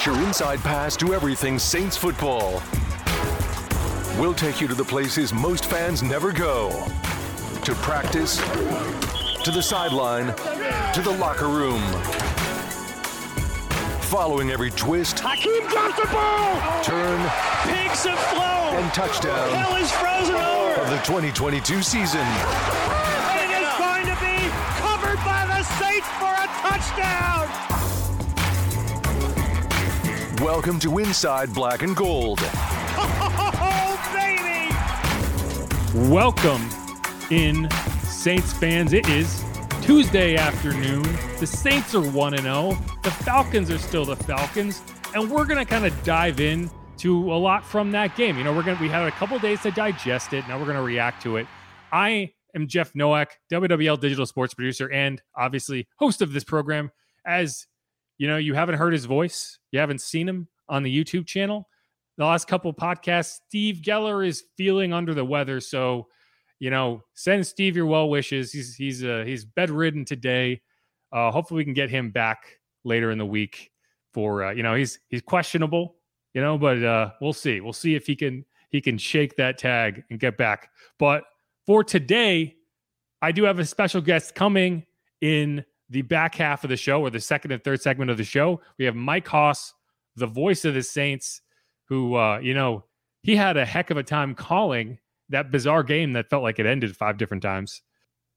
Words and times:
Get 0.00 0.06
your 0.06 0.22
inside 0.24 0.60
pass 0.60 0.96
to 0.96 1.12
everything 1.12 1.58
Saints 1.58 1.94
football. 1.94 2.62
We'll 4.18 4.32
take 4.32 4.58
you 4.58 4.66
to 4.66 4.74
the 4.74 4.82
places 4.82 5.34
most 5.34 5.66
fans 5.66 6.02
never 6.02 6.32
go 6.32 6.70
to 7.64 7.74
practice, 7.84 8.38
to 9.44 9.50
the 9.50 9.60
sideline, 9.60 10.28
to 10.94 11.02
the 11.02 11.14
locker 11.20 11.48
room. 11.48 11.82
Following 14.08 14.50
every 14.52 14.70
twist, 14.70 15.18
Hakeem 15.20 15.68
drops 15.68 16.00
the 16.00 16.08
ball. 16.08 16.82
turn, 16.82 17.20
Pigs 17.68 18.06
have 18.06 18.18
flown. 18.32 18.82
and 18.82 18.94
touchdown 18.94 19.50
Hell 19.52 19.76
is 19.76 19.92
frozen 19.92 20.34
over. 20.36 20.80
of 20.80 20.88
the 20.88 20.96
2022 21.04 21.82
season. 21.82 22.24
It 23.36 23.52
is 23.52 23.68
going 23.76 24.06
to 24.08 24.16
be 24.16 24.48
covered 24.80 25.20
by 25.26 25.44
the 25.44 25.62
Saints 25.76 26.08
for 26.16 26.32
a 26.32 26.48
touchdown. 26.64 27.69
Welcome 30.40 30.78
to 30.80 30.96
Inside 30.96 31.52
Black 31.52 31.82
and 31.82 31.94
Gold. 31.94 32.40
Oh, 33.62 34.00
baby. 34.14 36.08
Welcome 36.10 36.66
in 37.30 37.68
Saints 38.04 38.54
fans. 38.54 38.94
It 38.94 39.06
is 39.10 39.44
Tuesday 39.82 40.36
afternoon. 40.36 41.02
The 41.38 41.46
Saints 41.46 41.94
are 41.94 42.00
1 42.00 42.38
0. 42.38 42.78
The 43.02 43.10
Falcons 43.10 43.70
are 43.70 43.76
still 43.76 44.06
the 44.06 44.16
Falcons. 44.16 44.82
And 45.14 45.30
we're 45.30 45.44
going 45.44 45.58
to 45.58 45.66
kind 45.66 45.84
of 45.84 46.02
dive 46.04 46.40
in 46.40 46.70
to 46.98 47.34
a 47.34 47.36
lot 47.36 47.62
from 47.62 47.90
that 47.92 48.16
game. 48.16 48.38
You 48.38 48.44
know, 48.44 48.54
we're 48.54 48.62
going 48.62 48.78
to 48.78 48.82
we 48.82 48.88
had 48.88 49.06
a 49.06 49.10
couple 49.10 49.38
days 49.38 49.60
to 49.62 49.70
digest 49.70 50.32
it. 50.32 50.48
Now 50.48 50.58
we're 50.58 50.64
going 50.64 50.76
to 50.76 50.82
react 50.82 51.22
to 51.24 51.36
it. 51.36 51.46
I 51.92 52.32
am 52.54 52.66
Jeff 52.66 52.94
Nowak, 52.94 53.38
WWL 53.52 54.00
digital 54.00 54.24
sports 54.24 54.54
producer 54.54 54.90
and 54.90 55.20
obviously 55.36 55.86
host 55.98 56.22
of 56.22 56.32
this 56.32 56.44
program. 56.44 56.92
As 57.26 57.66
you 58.20 58.28
know, 58.28 58.36
you 58.36 58.52
haven't 58.52 58.74
heard 58.74 58.92
his 58.92 59.06
voice, 59.06 59.58
you 59.72 59.80
haven't 59.80 60.02
seen 60.02 60.28
him 60.28 60.46
on 60.68 60.82
the 60.82 60.94
YouTube 60.94 61.26
channel. 61.26 61.66
The 62.18 62.26
last 62.26 62.46
couple 62.46 62.70
podcasts, 62.74 63.40
Steve 63.48 63.76
Geller 63.76 64.26
is 64.28 64.44
feeling 64.58 64.92
under 64.92 65.14
the 65.14 65.24
weather, 65.24 65.58
so 65.58 66.06
you 66.58 66.68
know, 66.68 67.02
send 67.14 67.46
Steve 67.46 67.76
your 67.76 67.86
well 67.86 68.10
wishes. 68.10 68.52
He's 68.52 68.74
he's 68.74 69.02
uh, 69.02 69.24
he's 69.24 69.46
bedridden 69.46 70.04
today. 70.04 70.60
Uh, 71.10 71.30
hopefully, 71.30 71.60
we 71.60 71.64
can 71.64 71.72
get 71.72 71.88
him 71.88 72.10
back 72.10 72.58
later 72.84 73.10
in 73.10 73.16
the 73.16 73.24
week. 73.24 73.70
For 74.12 74.44
uh, 74.44 74.52
you 74.52 74.62
know, 74.62 74.74
he's 74.74 74.98
he's 75.08 75.22
questionable, 75.22 75.96
you 76.34 76.42
know, 76.42 76.58
but 76.58 76.84
uh, 76.84 77.12
we'll 77.22 77.32
see. 77.32 77.62
We'll 77.62 77.72
see 77.72 77.94
if 77.94 78.06
he 78.06 78.16
can 78.16 78.44
he 78.68 78.82
can 78.82 78.98
shake 78.98 79.36
that 79.36 79.56
tag 79.56 80.04
and 80.10 80.20
get 80.20 80.36
back. 80.36 80.68
But 80.98 81.24
for 81.64 81.82
today, 81.82 82.56
I 83.22 83.32
do 83.32 83.44
have 83.44 83.58
a 83.58 83.64
special 83.64 84.02
guest 84.02 84.34
coming 84.34 84.84
in 85.22 85.64
the 85.90 86.02
back 86.02 86.36
half 86.36 86.64
of 86.64 86.70
the 86.70 86.76
show, 86.76 87.02
or 87.02 87.10
the 87.10 87.20
second 87.20 87.50
and 87.50 87.62
third 87.62 87.82
segment 87.82 88.10
of 88.10 88.16
the 88.16 88.24
show. 88.24 88.60
We 88.78 88.86
have 88.86 88.94
Mike 88.94 89.28
Hoss, 89.28 89.74
the 90.16 90.26
voice 90.26 90.64
of 90.64 90.74
the 90.74 90.82
Saints, 90.82 91.42
who 91.88 92.14
uh, 92.14 92.38
you 92.38 92.54
know 92.54 92.84
he 93.22 93.36
had 93.36 93.56
a 93.56 93.66
heck 93.66 93.90
of 93.90 93.96
a 93.96 94.02
time 94.02 94.34
calling 94.34 94.98
that 95.28 95.50
bizarre 95.50 95.82
game 95.82 96.12
that 96.14 96.28
felt 96.28 96.42
like 96.42 96.58
it 96.58 96.66
ended 96.66 96.96
five 96.96 97.18
different 97.18 97.42
times. 97.42 97.82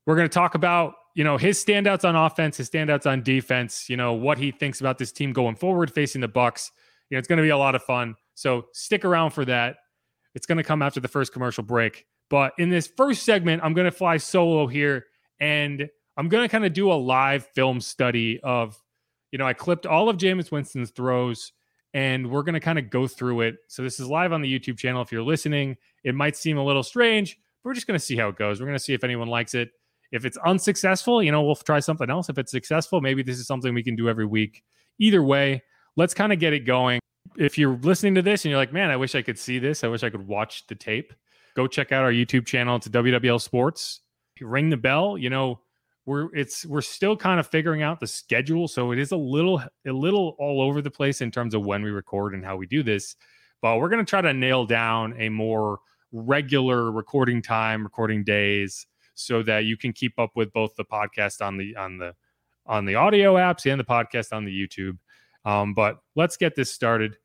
We're 0.05 0.15
going 0.15 0.27
to 0.27 0.33
talk 0.33 0.55
about, 0.55 0.93
you 1.15 1.23
know, 1.23 1.37
his 1.37 1.63
standouts 1.63 2.07
on 2.07 2.15
offense, 2.15 2.57
his 2.57 2.69
standouts 2.69 3.09
on 3.09 3.23
defense, 3.23 3.89
you 3.89 3.97
know, 3.97 4.13
what 4.13 4.37
he 4.37 4.51
thinks 4.51 4.81
about 4.81 4.97
this 4.97 5.11
team 5.11 5.33
going 5.33 5.55
forward 5.55 5.91
facing 5.91 6.21
the 6.21 6.27
Bucs. 6.27 6.71
You 7.09 7.15
know, 7.15 7.19
it's 7.19 7.27
going 7.27 7.37
to 7.37 7.43
be 7.43 7.49
a 7.49 7.57
lot 7.57 7.75
of 7.75 7.83
fun. 7.83 8.15
So 8.35 8.65
stick 8.73 9.05
around 9.05 9.31
for 9.31 9.45
that. 9.45 9.77
It's 10.35 10.45
going 10.45 10.57
to 10.57 10.63
come 10.63 10.81
after 10.81 10.99
the 10.99 11.07
first 11.07 11.31
commercial 11.31 11.63
break. 11.63 12.05
But 12.29 12.53
in 12.57 12.69
this 12.69 12.87
first 12.87 13.23
segment, 13.23 13.63
I'm 13.63 13.73
going 13.73 13.85
to 13.85 13.91
fly 13.91 14.17
solo 14.17 14.67
here 14.67 15.05
and 15.39 15.89
I'm 16.17 16.29
going 16.29 16.43
to 16.43 16.49
kind 16.49 16.65
of 16.65 16.73
do 16.73 16.91
a 16.91 16.93
live 16.93 17.45
film 17.47 17.81
study 17.81 18.39
of, 18.43 18.77
you 19.31 19.39
know, 19.39 19.47
I 19.47 19.53
clipped 19.53 19.85
all 19.85 20.09
of 20.09 20.17
Jameis 20.17 20.51
Winston's 20.51 20.91
throws 20.91 21.53
and 21.93 22.29
we're 22.29 22.43
going 22.43 22.53
to 22.53 22.59
kind 22.59 22.79
of 22.79 22.89
go 22.89 23.07
through 23.07 23.41
it. 23.41 23.55
So 23.67 23.83
this 23.83 23.99
is 23.99 24.07
live 24.07 24.33
on 24.33 24.41
the 24.41 24.59
YouTube 24.59 24.77
channel. 24.77 25.01
If 25.01 25.11
you're 25.11 25.23
listening, 25.23 25.77
it 26.03 26.15
might 26.15 26.35
seem 26.35 26.57
a 26.57 26.63
little 26.63 26.83
strange, 26.83 27.37
but 27.63 27.69
we're 27.69 27.73
just 27.73 27.87
going 27.87 27.99
to 27.99 28.05
see 28.05 28.15
how 28.15 28.29
it 28.29 28.35
goes. 28.35 28.59
We're 28.59 28.67
going 28.67 28.77
to 28.77 28.83
see 28.83 28.93
if 28.93 29.03
anyone 29.03 29.27
likes 29.27 29.53
it. 29.53 29.69
If 30.11 30.25
it's 30.25 30.37
unsuccessful, 30.37 31.23
you 31.23 31.31
know, 31.31 31.41
we'll 31.41 31.55
try 31.55 31.79
something 31.79 32.09
else. 32.09 32.29
If 32.29 32.37
it's 32.37 32.51
successful, 32.51 33.01
maybe 33.01 33.23
this 33.23 33.39
is 33.39 33.47
something 33.47 33.73
we 33.73 33.83
can 33.83 33.95
do 33.95 34.09
every 34.09 34.27
week. 34.27 34.63
Either 34.99 35.23
way, 35.23 35.63
let's 35.95 36.13
kind 36.13 36.31
of 36.31 36.39
get 36.39 36.53
it 36.53 36.61
going. 36.61 36.99
If 37.35 37.57
you're 37.57 37.77
listening 37.81 38.13
to 38.15 38.21
this 38.21 38.45
and 38.45 38.51
you're 38.51 38.59
like, 38.59 38.73
man, 38.73 38.91
I 38.91 38.95
wish 38.95 39.15
I 39.15 39.23
could 39.23 39.39
see 39.39 39.57
this. 39.57 39.83
I 39.83 39.87
wish 39.87 40.03
I 40.03 40.11
could 40.11 40.27
watch 40.27 40.67
the 40.67 40.75
tape. 40.75 41.13
Go 41.55 41.65
check 41.65 41.91
out 41.91 42.03
our 42.03 42.11
YouTube 42.11 42.45
channel. 42.45 42.75
It's 42.75 42.87
WWL 42.87 43.41
Sports. 43.41 44.01
Ring 44.39 44.69
the 44.69 44.77
bell. 44.77 45.17
You 45.17 45.31
know, 45.31 45.61
we're 46.05 46.33
it's 46.35 46.65
we're 46.65 46.81
still 46.81 47.15
kind 47.15 47.39
of 47.39 47.47
figuring 47.47 47.81
out 47.81 47.99
the 47.99 48.07
schedule, 48.07 48.67
so 48.67 48.91
it 48.91 48.99
is 48.99 49.11
a 49.11 49.17
little 49.17 49.61
a 49.87 49.91
little 49.91 50.35
all 50.39 50.61
over 50.61 50.81
the 50.81 50.91
place 50.91 51.21
in 51.21 51.31
terms 51.31 51.53
of 51.53 51.65
when 51.65 51.83
we 51.83 51.91
record 51.91 52.33
and 52.33 52.43
how 52.43 52.55
we 52.55 52.65
do 52.65 52.83
this. 52.83 53.15
But 53.61 53.77
we're 53.77 53.89
going 53.89 54.05
to 54.05 54.09
try 54.09 54.21
to 54.21 54.33
nail 54.33 54.65
down 54.65 55.15
a 55.17 55.29
more 55.29 55.79
regular 56.11 56.91
recording 56.91 57.41
time, 57.41 57.83
recording 57.83 58.23
days, 58.23 58.85
so 59.15 59.41
that 59.43 59.65
you 59.65 59.77
can 59.77 59.93
keep 59.93 60.19
up 60.19 60.31
with 60.35 60.51
both 60.51 60.75
the 60.75 60.83
podcast 60.85 61.45
on 61.45 61.57
the 61.57 61.75
on 61.77 61.97
the 61.97 62.13
on 62.65 62.85
the 62.85 62.95
audio 62.95 63.35
apps 63.35 63.69
and 63.69 63.79
the 63.79 63.85
podcast 63.85 64.33
on 64.33 64.45
the 64.45 64.51
YouTube. 64.51 64.97
Um, 65.45 65.73
but 65.73 65.99
let's 66.15 66.37
get 66.37 66.55
this 66.55 66.71
started. 66.71 67.17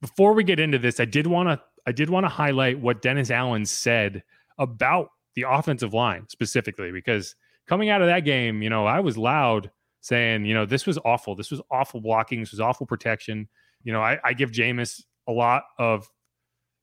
Before 0.00 0.32
we 0.32 0.44
get 0.44 0.60
into 0.60 0.78
this, 0.78 1.00
I 1.00 1.04
did 1.04 1.26
want 1.26 1.48
to 1.48 1.60
I 1.86 1.92
did 1.92 2.10
want 2.10 2.24
to 2.24 2.28
highlight 2.28 2.80
what 2.80 3.02
Dennis 3.02 3.30
Allen 3.30 3.64
said 3.66 4.24
about 4.58 5.10
the 5.36 5.44
offensive 5.48 5.94
line 5.94 6.26
specifically 6.28 6.90
because 6.90 7.36
coming 7.66 7.90
out 7.90 8.02
of 8.02 8.08
that 8.08 8.20
game, 8.20 8.62
you 8.62 8.70
know, 8.70 8.86
I 8.86 9.00
was 9.00 9.16
loud 9.16 9.70
saying, 10.00 10.44
you 10.44 10.54
know, 10.54 10.66
this 10.66 10.86
was 10.86 10.98
awful. 11.04 11.34
This 11.34 11.50
was 11.50 11.60
awful 11.70 12.00
blocking. 12.00 12.40
This 12.40 12.52
was 12.52 12.60
awful 12.60 12.86
protection. 12.86 13.48
You 13.82 13.92
know, 13.92 14.00
I, 14.00 14.18
I 14.24 14.32
give 14.32 14.50
Jameis 14.50 15.02
a 15.26 15.32
lot 15.32 15.64
of 15.78 16.08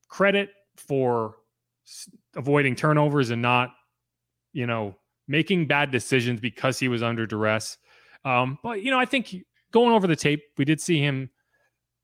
credit 0.09 0.49
for 0.75 1.35
avoiding 2.35 2.75
turnovers 2.75 3.29
and 3.29 3.41
not, 3.41 3.71
you 4.51 4.67
know, 4.67 4.95
making 5.27 5.67
bad 5.67 5.91
decisions 5.91 6.39
because 6.39 6.79
he 6.79 6.87
was 6.87 7.01
under 7.01 7.25
duress. 7.25 7.77
Um, 8.25 8.57
but 8.63 8.81
you 8.81 8.91
know, 8.91 8.99
I 8.99 9.05
think 9.05 9.35
going 9.71 9.93
over 9.93 10.07
the 10.07 10.15
tape, 10.15 10.41
we 10.57 10.65
did 10.65 10.79
see 10.79 10.99
him 10.99 11.29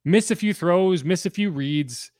miss 0.06 0.32
a 0.32 0.36
few 0.36 0.54
throws, 0.54 1.04
miss 1.04 1.26
a 1.26 1.30
few 1.30 1.52
reads. 1.52 2.12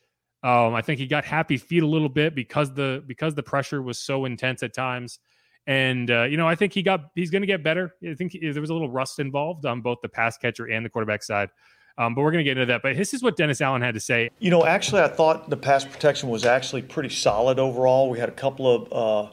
Um, 0.44 0.74
I 0.74 0.82
think 0.82 1.00
he 1.00 1.08
got 1.08 1.26
happy 1.26 1.58
feet 1.58 1.84
a 1.84 1.88
little 1.88 2.10
bit 2.10 2.34
because 2.34 2.74
the 2.74 3.04
because 3.08 3.36
the 3.36 3.44
pressure 3.44 3.82
was 3.82 3.98
so 3.98 4.26
intense 4.26 4.64
at 4.64 4.74
times. 4.74 5.20
And 5.68 6.10
uh, 6.10 6.24
you 6.24 6.38
know, 6.38 6.48
I 6.48 6.56
think 6.56 6.74
he 6.74 6.82
got 6.82 7.12
he's 7.16 7.30
going 7.30 7.42
to 7.42 7.48
get 7.48 7.64
better. 7.64 7.94
I 8.08 8.14
think 8.14 8.32
he, 8.32 8.50
there 8.50 8.62
was 8.62 8.70
a 8.70 8.74
little 8.74 8.90
rust 8.90 9.20
involved 9.20 9.66
on 9.66 9.82
both 9.82 10.00
the 10.02 10.10
pass 10.10 10.38
catcher 10.38 10.66
and 10.66 10.86
the 10.86 10.90
quarterback 10.90 11.24
side. 11.24 11.50
Um, 11.98 12.16
but 12.16 12.22
we're 12.22 12.32
going 12.32 12.46
to 12.46 12.50
get 12.50 12.58
into 12.58 12.68
that. 12.68 12.82
But 12.82 12.96
this 12.96 13.14
is 13.14 13.22
what 13.22 13.36
Dennis 13.36 13.60
Allen 13.60 13.82
had 13.82 13.94
to 13.94 14.00
say. 14.00 14.30
You 14.40 14.52
know, 14.52 14.66
actually, 14.66 15.02
I 15.02 15.10
thought 15.10 15.50
the 15.50 15.58
pass 15.58 15.84
protection 15.84 16.30
was 16.30 16.46
actually 16.46 16.82
pretty 16.82 17.10
solid 17.10 17.60
overall. 17.60 18.10
We 18.10 18.20
had 18.20 18.30
a 18.30 18.34
couple 18.34 18.74
of 18.74 18.94
uh, 18.94 19.32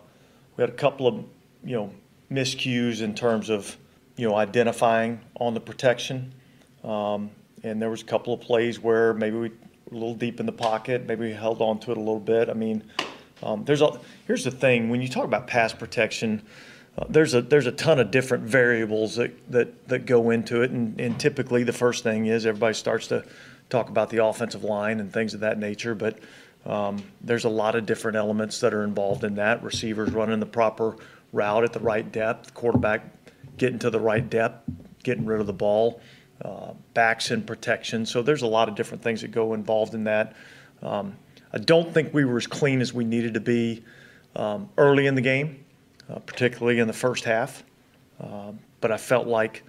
we 0.56 0.62
had 0.62 0.70
a 0.70 0.76
couple 0.76 1.06
of 1.06 1.24
you 1.64 1.76
know 1.76 1.92
miscues 2.30 3.02
in 3.02 3.14
terms 3.14 3.50
of 3.50 3.76
you 4.16 4.28
know 4.28 4.34
identifying 4.34 5.20
on 5.38 5.54
the 5.54 5.60
protection, 5.60 6.34
um, 6.82 7.30
and 7.62 7.80
there 7.80 7.90
was 7.90 8.02
a 8.02 8.06
couple 8.06 8.34
of 8.34 8.40
plays 8.40 8.80
where 8.80 9.14
maybe 9.14 9.36
we 9.36 9.48
were 9.48 9.54
a 9.90 9.94
little 9.94 10.14
deep 10.14 10.40
in 10.40 10.46
the 10.46 10.52
pocket, 10.52 11.06
maybe 11.06 11.26
we 11.26 11.32
held 11.32 11.62
on 11.62 11.78
to 11.78 11.92
it 11.92 11.96
a 11.96 12.00
little 12.00 12.18
bit. 12.18 12.50
I 12.50 12.54
mean, 12.54 12.82
um, 13.46 13.64
there's 13.64 13.82
a 13.82 14.00
here's 14.26 14.42
the 14.42 14.50
thing 14.50 14.90
when 14.90 15.00
you 15.00 15.08
talk 15.08 15.24
about 15.24 15.46
pass 15.46 15.72
protection. 15.72 16.42
Uh, 16.98 17.04
there's 17.08 17.34
a 17.34 17.42
there's 17.42 17.66
a 17.66 17.72
ton 17.72 18.00
of 18.00 18.10
different 18.10 18.44
variables 18.44 19.16
that, 19.16 19.52
that, 19.52 19.88
that 19.88 20.06
go 20.06 20.30
into 20.30 20.62
it, 20.62 20.70
and, 20.72 21.00
and 21.00 21.20
typically 21.20 21.62
the 21.62 21.72
first 21.72 22.02
thing 22.02 22.26
is 22.26 22.44
everybody 22.44 22.74
starts 22.74 23.06
to 23.08 23.24
talk 23.68 23.88
about 23.88 24.10
the 24.10 24.24
offensive 24.24 24.64
line 24.64 24.98
and 24.98 25.12
things 25.12 25.32
of 25.32 25.40
that 25.40 25.58
nature. 25.58 25.94
But 25.94 26.18
um, 26.64 27.04
there's 27.20 27.44
a 27.44 27.48
lot 27.48 27.76
of 27.76 27.86
different 27.86 28.16
elements 28.16 28.60
that 28.60 28.74
are 28.74 28.82
involved 28.82 29.22
in 29.22 29.36
that. 29.36 29.62
Receivers 29.62 30.10
running 30.10 30.40
the 30.40 30.46
proper 30.46 30.96
route 31.32 31.62
at 31.62 31.72
the 31.72 31.80
right 31.80 32.10
depth, 32.10 32.52
quarterback 32.52 33.04
getting 33.58 33.78
to 33.78 33.90
the 33.90 34.00
right 34.00 34.28
depth, 34.28 34.68
getting 35.04 35.24
rid 35.24 35.40
of 35.40 35.46
the 35.46 35.52
ball, 35.52 36.00
uh, 36.44 36.72
backs 36.94 37.30
in 37.30 37.42
protection. 37.42 38.06
So 38.06 38.22
there's 38.22 38.42
a 38.42 38.46
lot 38.46 38.68
of 38.68 38.74
different 38.74 39.02
things 39.04 39.20
that 39.20 39.30
go 39.30 39.54
involved 39.54 39.94
in 39.94 40.04
that. 40.04 40.34
Um, 40.82 41.16
I 41.52 41.58
don't 41.58 41.92
think 41.92 42.12
we 42.12 42.24
were 42.24 42.36
as 42.36 42.46
clean 42.46 42.80
as 42.80 42.92
we 42.92 43.04
needed 43.04 43.34
to 43.34 43.40
be 43.40 43.84
um, 44.34 44.68
early 44.76 45.06
in 45.06 45.14
the 45.14 45.22
game 45.22 45.64
uh, 46.10 46.18
particularly 46.20 46.78
in 46.78 46.86
the 46.86 46.92
first 46.92 47.24
half. 47.24 47.64
Um, 48.20 48.58
but 48.80 48.90
I 48.92 48.96
felt 48.96 49.26
like, 49.26 49.64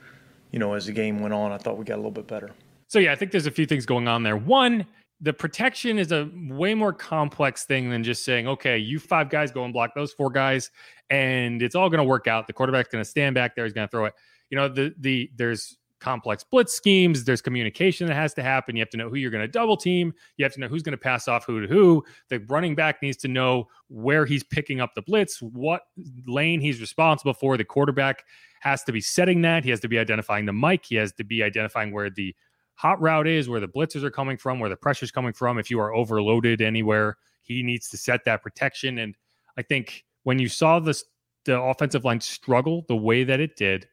you 0.51 0.59
know, 0.59 0.73
as 0.73 0.85
the 0.85 0.91
game 0.91 1.19
went 1.19 1.33
on, 1.33 1.51
I 1.51 1.57
thought 1.57 1.77
we 1.77 1.85
got 1.85 1.95
a 1.95 1.97
little 1.97 2.11
bit 2.11 2.27
better. 2.27 2.51
So 2.87 2.99
yeah, 2.99 3.11
I 3.11 3.15
think 3.15 3.31
there's 3.31 3.47
a 3.47 3.51
few 3.51 3.65
things 3.65 3.85
going 3.85 4.07
on 4.07 4.23
there. 4.23 4.37
One, 4.37 4.85
the 5.19 5.33
protection 5.33 5.97
is 5.97 6.11
a 6.11 6.29
way 6.49 6.73
more 6.73 6.93
complex 6.93 7.65
thing 7.65 7.89
than 7.89 8.03
just 8.03 8.23
saying, 8.23 8.47
okay, 8.47 8.77
you 8.77 8.99
five 8.99 9.29
guys 9.29 9.51
go 9.51 9.63
and 9.63 9.73
block 9.73 9.91
those 9.95 10.13
four 10.13 10.29
guys, 10.29 10.69
and 11.09 11.61
it's 11.61 11.75
all 11.75 11.89
going 11.89 11.99
to 11.99 12.07
work 12.07 12.27
out. 12.27 12.47
The 12.47 12.53
quarterback's 12.53 12.89
going 12.89 13.03
to 13.03 13.09
stand 13.09 13.33
back 13.33 13.55
there, 13.55 13.65
he's 13.65 13.73
going 13.73 13.87
to 13.87 13.91
throw 13.91 14.05
it. 14.05 14.13
You 14.49 14.57
know, 14.57 14.69
the 14.69 14.93
the 14.99 15.29
there's 15.35 15.75
complex 15.99 16.43
blitz 16.43 16.73
schemes. 16.73 17.23
There's 17.23 17.41
communication 17.41 18.07
that 18.07 18.15
has 18.15 18.33
to 18.35 18.43
happen. 18.43 18.75
You 18.75 18.81
have 18.81 18.89
to 18.91 18.97
know 18.97 19.09
who 19.09 19.15
you're 19.15 19.31
going 19.31 19.43
to 19.43 19.47
double 19.47 19.77
team. 19.77 20.13
You 20.37 20.45
have 20.45 20.53
to 20.53 20.59
know 20.59 20.67
who's 20.67 20.83
going 20.83 20.91
to 20.93 20.97
pass 20.97 21.27
off 21.27 21.45
who 21.45 21.61
to 21.61 21.67
who. 21.67 22.03
The 22.29 22.39
running 22.47 22.75
back 22.75 23.01
needs 23.01 23.17
to 23.17 23.27
know 23.27 23.67
where 23.87 24.25
he's 24.25 24.43
picking 24.43 24.81
up 24.81 24.93
the 24.95 25.01
blitz, 25.01 25.41
what 25.41 25.83
lane 26.25 26.61
he's 26.61 26.79
responsible 26.81 27.33
for. 27.33 27.57
The 27.57 27.65
quarterback 27.65 28.23
has 28.61 28.83
to 28.83 28.91
be 28.91 29.01
setting 29.01 29.41
that. 29.41 29.63
He 29.63 29.69
has 29.69 29.79
to 29.81 29.87
be 29.87 29.99
identifying 29.99 30.45
the 30.45 30.53
mic. 30.53 30.85
He 30.85 30.95
has 30.95 31.11
to 31.13 31.23
be 31.23 31.43
identifying 31.43 31.91
where 31.91 32.09
the 32.09 32.35
hot 32.75 33.01
route 33.01 33.27
is, 33.27 33.49
where 33.49 33.59
the 33.59 33.67
blitzers 33.67 34.03
are 34.03 34.11
coming 34.11 34.37
from, 34.37 34.59
where 34.59 34.69
the 34.69 34.75
pressure's 34.75 35.11
coming 35.11 35.33
from. 35.33 35.57
If 35.57 35.71
you 35.71 35.79
are 35.79 35.93
overloaded 35.93 36.61
anywhere, 36.61 37.17
he 37.41 37.63
needs 37.63 37.89
to 37.89 37.97
set 37.97 38.23
that 38.25 38.43
protection. 38.43 38.99
And 38.99 39.15
I 39.57 39.63
think 39.63 40.05
when 40.23 40.37
you 40.37 40.47
saw 40.47 40.79
this, 40.79 41.03
the 41.45 41.59
offensive 41.59 42.03
line 42.03 42.19
struggle 42.19 42.85
the 42.87 42.95
way 42.95 43.23
that 43.23 43.39
it 43.39 43.55
did, 43.55 43.87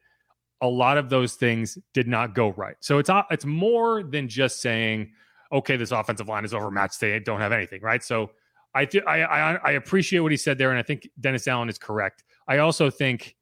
a 0.60 0.68
lot 0.68 0.96
of 0.96 1.10
those 1.10 1.34
things 1.34 1.78
did 1.92 2.08
not 2.08 2.34
go 2.34 2.50
right. 2.52 2.76
So 2.80 2.98
it's 2.98 3.10
uh, 3.10 3.22
it's 3.30 3.44
more 3.44 4.02
than 4.02 4.28
just 4.28 4.60
saying, 4.60 5.10
okay, 5.52 5.76
this 5.76 5.90
offensive 5.90 6.28
line 6.28 6.44
is 6.44 6.54
overmatched. 6.54 7.00
They 7.00 7.18
don't 7.20 7.40
have 7.40 7.52
anything, 7.52 7.82
right? 7.82 8.02
So 8.02 8.30
I, 8.74 8.84
th- 8.84 9.04
I, 9.06 9.22
I 9.22 9.54
I 9.54 9.70
appreciate 9.72 10.20
what 10.20 10.32
he 10.32 10.36
said 10.36 10.58
there, 10.58 10.70
and 10.70 10.78
I 10.78 10.82
think 10.82 11.08
Dennis 11.20 11.46
Allen 11.46 11.68
is 11.68 11.78
correct. 11.78 12.24
I 12.48 12.58
also 12.58 12.90
think 12.90 13.36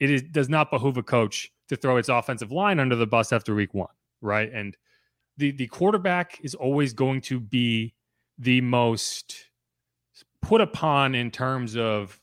it 0.00 0.10
is 0.10 0.22
does 0.22 0.48
not 0.48 0.70
behoove 0.70 0.96
a 0.96 1.02
coach 1.02 1.50
to 1.68 1.76
throw 1.76 1.96
its 1.96 2.08
offensive 2.08 2.52
line 2.52 2.78
under 2.80 2.96
the 2.96 3.06
bus 3.06 3.32
after 3.32 3.54
week 3.54 3.72
one, 3.72 3.88
right? 4.20 4.50
And 4.52 4.76
the 5.36 5.52
the 5.52 5.66
quarterback 5.68 6.38
is 6.42 6.54
always 6.54 6.92
going 6.92 7.20
to 7.22 7.40
be 7.40 7.94
the 8.38 8.60
most 8.60 9.46
put 10.42 10.60
upon 10.60 11.14
in 11.14 11.30
terms 11.30 11.76
of 11.76 12.20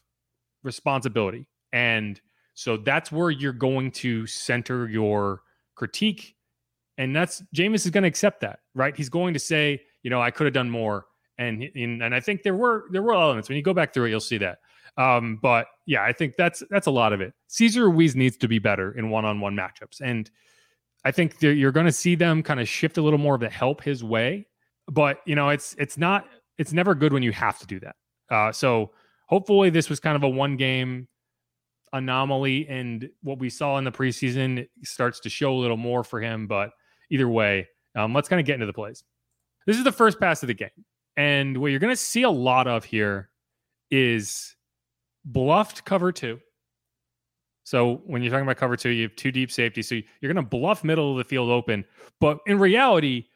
responsibility, 0.63 1.47
and 1.73 2.21
so 2.53 2.77
that's 2.77 3.11
where 3.11 3.31
you're 3.31 3.53
going 3.53 3.91
to 3.91 4.27
center 4.27 4.87
your 4.89 5.41
critique, 5.75 6.35
and 6.97 7.15
that's 7.15 7.43
Jameis 7.55 7.85
is 7.85 7.89
going 7.91 8.03
to 8.03 8.09
accept 8.09 8.41
that, 8.41 8.59
right? 8.75 8.95
He's 8.95 9.09
going 9.09 9.33
to 9.33 9.39
say, 9.39 9.81
you 10.03 10.09
know, 10.09 10.21
I 10.21 10.31
could 10.31 10.45
have 10.45 10.53
done 10.53 10.69
more 10.69 11.05
and 11.41 11.63
and 11.75 12.15
I 12.15 12.19
think 12.19 12.43
there 12.43 12.55
were 12.55 12.85
there 12.91 13.01
were 13.01 13.13
elements 13.13 13.49
when 13.49 13.55
you 13.55 13.63
go 13.63 13.73
back 13.73 13.93
through 13.93 14.05
it, 14.05 14.09
you'll 14.11 14.19
see 14.19 14.37
that. 14.37 14.59
Um, 14.97 15.39
but 15.41 15.67
yeah, 15.85 16.03
I 16.03 16.13
think 16.13 16.35
that's 16.37 16.61
that's 16.69 16.87
a 16.87 16.91
lot 16.91 17.13
of 17.13 17.21
it. 17.21 17.33
Cesar 17.47 17.89
Ruiz 17.89 18.15
needs 18.15 18.37
to 18.37 18.47
be 18.47 18.59
better 18.59 18.91
in 18.91 19.09
one-on-one 19.09 19.55
matchups, 19.55 20.01
and 20.01 20.29
I 21.03 21.11
think 21.11 21.41
you're 21.41 21.71
going 21.71 21.85
to 21.85 21.91
see 21.91 22.15
them 22.15 22.43
kind 22.43 22.59
of 22.59 22.69
shift 22.69 22.97
a 22.97 23.01
little 23.01 23.19
more 23.19 23.35
of 23.35 23.41
the 23.41 23.49
help 23.49 23.83
his 23.83 24.03
way. 24.03 24.47
But 24.87 25.21
you 25.25 25.35
know, 25.35 25.49
it's 25.49 25.75
it's 25.79 25.97
not 25.97 26.27
it's 26.57 26.73
never 26.73 26.93
good 26.93 27.13
when 27.13 27.23
you 27.23 27.31
have 27.31 27.57
to 27.59 27.65
do 27.65 27.79
that. 27.79 27.95
Uh, 28.29 28.51
so 28.51 28.91
hopefully, 29.27 29.69
this 29.69 29.89
was 29.89 29.99
kind 29.99 30.15
of 30.15 30.23
a 30.23 30.29
one-game 30.29 31.07
anomaly, 31.93 32.67
and 32.67 33.09
what 33.21 33.39
we 33.39 33.49
saw 33.49 33.77
in 33.77 33.83
the 33.83 33.91
preseason 33.91 34.67
starts 34.83 35.19
to 35.21 35.29
show 35.29 35.53
a 35.53 35.59
little 35.59 35.77
more 35.77 36.03
for 36.03 36.21
him. 36.21 36.47
But 36.47 36.71
either 37.09 37.27
way, 37.27 37.67
um, 37.95 38.13
let's 38.13 38.29
kind 38.29 38.39
of 38.39 38.45
get 38.45 38.55
into 38.55 38.65
the 38.65 38.73
plays. 38.73 39.03
This 39.65 39.77
is 39.77 39.83
the 39.83 39.91
first 39.91 40.19
pass 40.19 40.41
of 40.43 40.47
the 40.47 40.53
game. 40.53 40.69
And 41.17 41.57
what 41.57 41.67
you're 41.67 41.79
going 41.79 41.93
to 41.93 42.01
see 42.01 42.23
a 42.23 42.29
lot 42.29 42.67
of 42.67 42.85
here 42.85 43.29
is 43.89 44.55
bluffed 45.25 45.85
cover 45.85 46.11
two. 46.11 46.39
So 47.63 48.01
when 48.05 48.23
you're 48.23 48.31
talking 48.31 48.45
about 48.45 48.57
cover 48.57 48.75
two, 48.75 48.89
you 48.89 49.03
have 49.03 49.15
two 49.15 49.31
deep 49.31 49.51
safety. 49.51 49.81
So 49.81 49.95
you're 49.95 50.33
going 50.33 50.43
to 50.43 50.49
bluff 50.49 50.83
middle 50.83 51.11
of 51.11 51.17
the 51.17 51.23
field 51.23 51.49
open. 51.49 51.85
But 52.19 52.39
in 52.47 52.57
reality, 52.57 53.27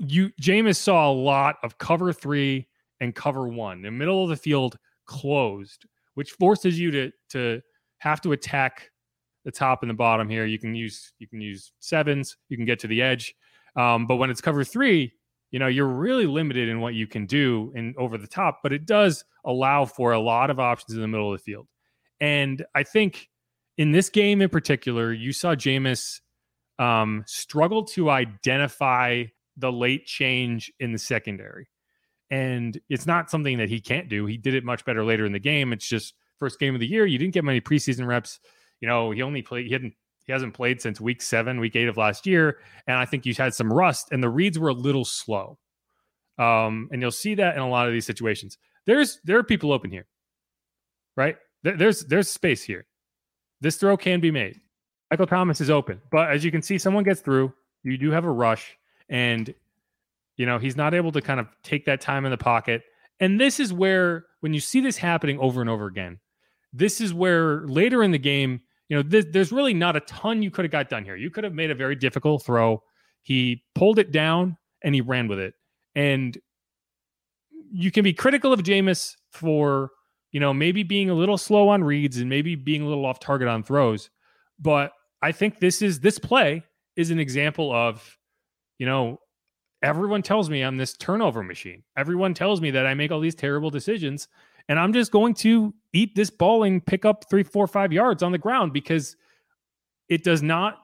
you 0.00 0.30
Jameis 0.40 0.76
saw 0.76 1.10
a 1.10 1.12
lot 1.12 1.56
of 1.62 1.78
cover 1.78 2.12
three 2.12 2.68
and 3.00 3.14
cover 3.14 3.48
one. 3.48 3.82
The 3.82 3.90
middle 3.90 4.22
of 4.22 4.30
the 4.30 4.36
field 4.36 4.78
closed, 5.06 5.86
which 6.14 6.32
forces 6.32 6.78
you 6.78 6.90
to 6.90 7.12
to 7.30 7.62
have 7.98 8.20
to 8.22 8.32
attack 8.32 8.90
the 9.44 9.52
top 9.52 9.82
and 9.82 9.90
the 9.90 9.94
bottom 9.94 10.28
here. 10.28 10.44
You 10.44 10.58
can 10.58 10.74
use 10.74 11.12
you 11.18 11.28
can 11.28 11.40
use 11.40 11.72
sevens. 11.80 12.36
You 12.48 12.56
can 12.56 12.66
get 12.66 12.78
to 12.80 12.86
the 12.86 13.02
edge. 13.02 13.34
Um, 13.76 14.06
but 14.06 14.16
when 14.16 14.30
it's 14.30 14.40
cover 14.40 14.64
three, 14.64 15.12
you 15.50 15.58
know 15.58 15.66
you're 15.66 15.86
really 15.86 16.26
limited 16.26 16.68
in 16.68 16.80
what 16.80 16.94
you 16.94 17.06
can 17.06 17.26
do 17.26 17.72
in 17.74 17.94
over 17.98 18.18
the 18.18 18.26
top 18.26 18.60
but 18.62 18.72
it 18.72 18.86
does 18.86 19.24
allow 19.44 19.84
for 19.84 20.12
a 20.12 20.20
lot 20.20 20.50
of 20.50 20.58
options 20.58 20.94
in 20.94 21.00
the 21.00 21.08
middle 21.08 21.32
of 21.32 21.38
the 21.38 21.42
field 21.42 21.66
and 22.20 22.64
i 22.74 22.82
think 22.82 23.28
in 23.78 23.92
this 23.92 24.08
game 24.08 24.42
in 24.42 24.48
particular 24.48 25.12
you 25.12 25.32
saw 25.32 25.54
Jameis 25.54 26.20
um, 26.78 27.24
struggle 27.26 27.84
to 27.84 28.10
identify 28.10 29.24
the 29.56 29.72
late 29.72 30.04
change 30.04 30.70
in 30.78 30.92
the 30.92 30.98
secondary 30.98 31.68
and 32.30 32.78
it's 32.90 33.06
not 33.06 33.30
something 33.30 33.58
that 33.58 33.68
he 33.68 33.80
can't 33.80 34.08
do 34.08 34.26
he 34.26 34.36
did 34.36 34.54
it 34.54 34.64
much 34.64 34.84
better 34.84 35.04
later 35.04 35.24
in 35.24 35.32
the 35.32 35.38
game 35.38 35.72
it's 35.72 35.88
just 35.88 36.14
first 36.38 36.58
game 36.58 36.74
of 36.74 36.80
the 36.80 36.86
year 36.86 37.06
you 37.06 37.18
didn't 37.18 37.34
get 37.34 37.44
many 37.44 37.60
preseason 37.60 38.06
reps 38.06 38.40
you 38.80 38.88
know 38.88 39.10
he 39.10 39.22
only 39.22 39.42
played 39.42 39.66
he 39.66 39.72
hadn't 39.72 39.94
he 40.26 40.32
hasn't 40.32 40.54
played 40.54 40.82
since 40.82 41.00
week 41.00 41.22
seven, 41.22 41.60
week 41.60 41.76
eight 41.76 41.88
of 41.88 41.96
last 41.96 42.26
year. 42.26 42.58
And 42.86 42.96
I 42.96 43.04
think 43.04 43.24
he's 43.24 43.38
had 43.38 43.54
some 43.54 43.72
rust, 43.72 44.08
and 44.10 44.22
the 44.22 44.28
reads 44.28 44.58
were 44.58 44.68
a 44.68 44.74
little 44.74 45.04
slow. 45.04 45.58
Um, 46.38 46.88
and 46.92 47.00
you'll 47.00 47.12
see 47.12 47.36
that 47.36 47.54
in 47.54 47.62
a 47.62 47.68
lot 47.68 47.86
of 47.86 47.92
these 47.92 48.06
situations. 48.06 48.58
There's 48.86 49.20
there 49.24 49.38
are 49.38 49.44
people 49.44 49.72
open 49.72 49.90
here, 49.90 50.06
right? 51.16 51.36
There's 51.62 52.04
there's 52.04 52.28
space 52.28 52.62
here. 52.62 52.86
This 53.60 53.76
throw 53.76 53.96
can 53.96 54.20
be 54.20 54.30
made. 54.30 54.60
Michael 55.10 55.26
Thomas 55.26 55.60
is 55.60 55.70
open, 55.70 56.00
but 56.10 56.30
as 56.30 56.44
you 56.44 56.50
can 56.50 56.60
see, 56.60 56.76
someone 56.76 57.04
gets 57.04 57.20
through. 57.20 57.52
You 57.84 57.96
do 57.96 58.10
have 58.10 58.24
a 58.24 58.30
rush, 58.30 58.76
and 59.08 59.54
you 60.36 60.44
know 60.44 60.58
he's 60.58 60.76
not 60.76 60.92
able 60.92 61.12
to 61.12 61.22
kind 61.22 61.40
of 61.40 61.46
take 61.62 61.86
that 61.86 62.00
time 62.00 62.24
in 62.24 62.30
the 62.32 62.36
pocket. 62.36 62.82
And 63.18 63.40
this 63.40 63.58
is 63.60 63.72
where, 63.72 64.26
when 64.40 64.52
you 64.52 64.60
see 64.60 64.80
this 64.80 64.98
happening 64.98 65.38
over 65.38 65.62
and 65.62 65.70
over 65.70 65.86
again, 65.86 66.18
this 66.78 67.00
is 67.00 67.14
where 67.14 67.66
later 67.66 68.02
in 68.02 68.10
the 68.10 68.18
game 68.18 68.60
you 68.88 68.96
know, 68.96 69.02
th- 69.02 69.26
there's 69.30 69.52
really 69.52 69.74
not 69.74 69.96
a 69.96 70.00
ton 70.00 70.42
you 70.42 70.50
could 70.50 70.64
have 70.64 70.72
got 70.72 70.88
done 70.88 71.04
here. 71.04 71.16
You 71.16 71.30
could 71.30 71.44
have 71.44 71.54
made 71.54 71.70
a 71.70 71.74
very 71.74 71.96
difficult 71.96 72.44
throw. 72.44 72.82
He 73.22 73.64
pulled 73.74 73.98
it 73.98 74.12
down 74.12 74.56
and 74.82 74.94
he 74.94 75.00
ran 75.00 75.28
with 75.28 75.38
it. 75.38 75.54
And 75.94 76.36
you 77.72 77.90
can 77.90 78.04
be 78.04 78.12
critical 78.12 78.52
of 78.52 78.62
Jameis 78.62 79.14
for, 79.30 79.90
you 80.30 80.38
know, 80.38 80.54
maybe 80.54 80.82
being 80.82 81.10
a 81.10 81.14
little 81.14 81.38
slow 81.38 81.68
on 81.68 81.82
reads 81.82 82.18
and 82.18 82.30
maybe 82.30 82.54
being 82.54 82.82
a 82.82 82.86
little 82.86 83.04
off 83.04 83.18
target 83.18 83.48
on 83.48 83.62
throws. 83.62 84.10
But 84.60 84.92
I 85.20 85.32
think 85.32 85.58
this 85.58 85.82
is 85.82 86.00
this 86.00 86.18
play 86.18 86.62
is 86.94 87.10
an 87.10 87.18
example 87.18 87.72
of, 87.72 88.16
you 88.78 88.86
know, 88.86 89.18
everyone 89.82 90.22
tells 90.22 90.48
me 90.48 90.62
I'm 90.62 90.76
this 90.76 90.96
turnover 90.96 91.42
machine. 91.42 91.82
Everyone 91.96 92.34
tells 92.34 92.60
me 92.60 92.70
that 92.70 92.86
I 92.86 92.94
make 92.94 93.10
all 93.10 93.20
these 93.20 93.34
terrible 93.34 93.70
decisions 93.70 94.28
and 94.68 94.78
I'm 94.78 94.92
just 94.92 95.12
going 95.12 95.34
to 95.34 95.74
eat 95.92 96.14
this 96.14 96.30
ball 96.30 96.64
and 96.64 96.84
pick 96.84 97.04
up 97.04 97.24
three, 97.30 97.42
four, 97.42 97.66
five 97.66 97.92
yards 97.92 98.22
on 98.22 98.32
the 98.32 98.38
ground 98.38 98.72
because 98.72 99.16
it 100.08 100.24
does 100.24 100.42
not 100.42 100.78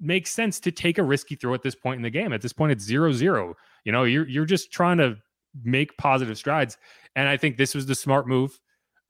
make 0.00 0.26
sense 0.26 0.60
to 0.60 0.72
take 0.72 0.98
a 0.98 1.02
risky 1.02 1.34
throw 1.34 1.54
at 1.54 1.62
this 1.62 1.74
point 1.74 1.96
in 1.96 2.02
the 2.02 2.10
game. 2.10 2.32
At 2.32 2.42
this 2.42 2.52
point, 2.52 2.72
it's 2.72 2.84
zero 2.84 3.12
zero. 3.12 3.56
You 3.84 3.92
know, 3.92 4.04
you're 4.04 4.28
you're 4.28 4.44
just 4.44 4.72
trying 4.72 4.98
to 4.98 5.16
make 5.64 5.96
positive 5.96 6.36
strides. 6.36 6.76
And 7.16 7.28
I 7.28 7.36
think 7.36 7.56
this 7.56 7.74
was 7.74 7.86
the 7.86 7.94
smart 7.94 8.26
move. 8.26 8.58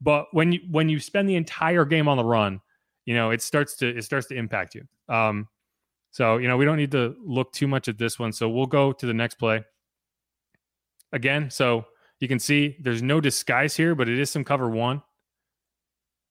But 0.01 0.27
when 0.31 0.51
you 0.51 0.59
when 0.69 0.89
you 0.89 0.99
spend 0.99 1.29
the 1.29 1.35
entire 1.35 1.85
game 1.85 2.07
on 2.07 2.17
the 2.17 2.25
run, 2.25 2.61
you 3.05 3.15
know, 3.15 3.31
it 3.31 3.41
starts 3.41 3.75
to 3.77 3.87
it 3.87 4.03
starts 4.03 4.27
to 4.27 4.35
impact 4.35 4.75
you. 4.75 4.85
Um, 5.09 5.47
so 6.11 6.37
you 6.37 6.47
know, 6.47 6.57
we 6.57 6.65
don't 6.65 6.77
need 6.77 6.91
to 6.91 7.15
look 7.23 7.51
too 7.53 7.67
much 7.67 7.87
at 7.87 7.97
this 7.97 8.19
one. 8.19 8.31
So 8.31 8.49
we'll 8.49 8.65
go 8.65 8.91
to 8.93 9.05
the 9.05 9.13
next 9.13 9.35
play. 9.35 9.63
Again, 11.11 11.49
so 11.49 11.85
you 12.23 12.29
can 12.29 12.39
see 12.39 12.77
there's 12.79 13.01
no 13.01 13.19
disguise 13.19 13.75
here, 13.75 13.95
but 13.95 14.07
it 14.07 14.17
is 14.17 14.31
some 14.31 14.45
cover 14.45 14.69
one. 14.69 15.01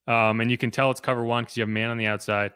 Um, 0.08 0.40
and 0.40 0.50
you 0.50 0.56
can 0.56 0.70
tell 0.70 0.90
it's 0.90 1.02
cover 1.02 1.22
one 1.22 1.44
because 1.44 1.54
you 1.58 1.60
have 1.60 1.68
man 1.68 1.90
on 1.90 1.98
the 1.98 2.06
outside. 2.06 2.52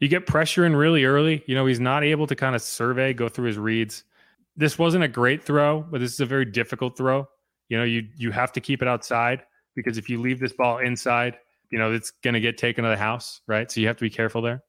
You 0.00 0.08
get 0.08 0.26
pressure 0.26 0.66
in 0.66 0.74
really 0.74 1.04
early. 1.04 1.44
You 1.46 1.54
know, 1.54 1.66
he's 1.66 1.78
not 1.78 2.02
able 2.02 2.26
to 2.26 2.34
kind 2.34 2.56
of 2.56 2.60
survey, 2.60 3.12
go 3.12 3.28
through 3.28 3.46
his 3.46 3.58
reads. 3.58 4.02
This 4.56 4.76
wasn't 4.76 5.04
a 5.04 5.08
great 5.08 5.44
throw, 5.44 5.82
but 5.82 6.00
this 6.00 6.12
is 6.12 6.18
a 6.18 6.26
very 6.26 6.44
difficult 6.44 6.96
throw. 6.96 7.28
You 7.68 7.78
know, 7.78 7.84
you 7.84 8.08
you 8.16 8.32
have 8.32 8.50
to 8.54 8.60
keep 8.60 8.82
it 8.82 8.88
outside 8.88 9.44
because 9.76 9.96
if 9.96 10.10
you 10.10 10.20
leave 10.20 10.40
this 10.40 10.52
ball 10.52 10.78
inside, 10.78 11.38
you 11.70 11.78
know, 11.78 11.92
it's 11.92 12.10
going 12.10 12.34
to 12.34 12.40
get 12.40 12.58
taken 12.58 12.82
to 12.82 12.90
the 12.90 12.96
house, 12.96 13.40
right? 13.46 13.70
So 13.70 13.80
you 13.80 13.86
have 13.86 13.98
to 13.98 14.02
be 14.02 14.10
careful 14.10 14.42
there. 14.42 14.64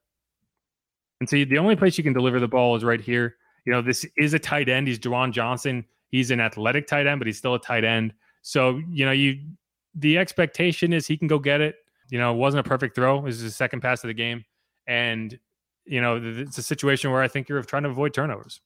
And 1.22 1.28
so 1.28 1.44
the 1.44 1.58
only 1.58 1.76
place 1.76 1.98
you 1.98 2.04
can 2.04 2.14
deliver 2.14 2.40
the 2.40 2.48
ball 2.48 2.76
is 2.76 2.84
right 2.84 3.02
here. 3.02 3.38
You 3.66 3.74
know, 3.74 3.82
this 3.82 4.06
is 4.16 4.36
a 4.36 4.40
tight 4.40 4.70
end. 4.70 4.88
He's 4.88 5.00
Juwan 5.00 5.32
Johnson. 5.32 5.86
He's 6.14 6.30
an 6.30 6.40
athletic 6.40 6.86
tight 6.86 7.08
end, 7.08 7.20
but 7.20 7.26
he's 7.26 7.40
still 7.40 7.56
a 7.56 7.60
tight 7.60 7.84
end. 7.84 8.14
So, 8.44 8.80
you 8.92 9.04
know, 9.04 9.12
you 9.12 9.40
the 9.96 10.20
expectation 10.20 10.94
is 10.94 11.08
he 11.08 11.18
can 11.18 11.28
go 11.28 11.40
get 11.40 11.60
it. 11.60 11.78
You 12.12 12.20
know, 12.20 12.32
it 12.32 12.38
wasn't 12.38 12.64
a 12.64 12.70
perfect 12.70 12.94
throw. 12.94 13.18
It 13.18 13.24
was 13.24 13.40
his 13.40 13.56
second 13.56 13.82
pass 13.82 14.04
of 14.04 14.10
the 14.10 14.14
game. 14.14 14.46
And, 14.86 15.40
you 15.86 16.02
know, 16.02 16.22
it's 16.24 16.60
a 16.60 16.62
situation 16.62 17.10
where 17.10 17.24
I 17.24 17.28
think 17.28 17.50
you're 17.50 17.64
trying 17.64 17.82
to 17.82 17.90
avoid 17.90 18.14
turnovers. 18.14 18.62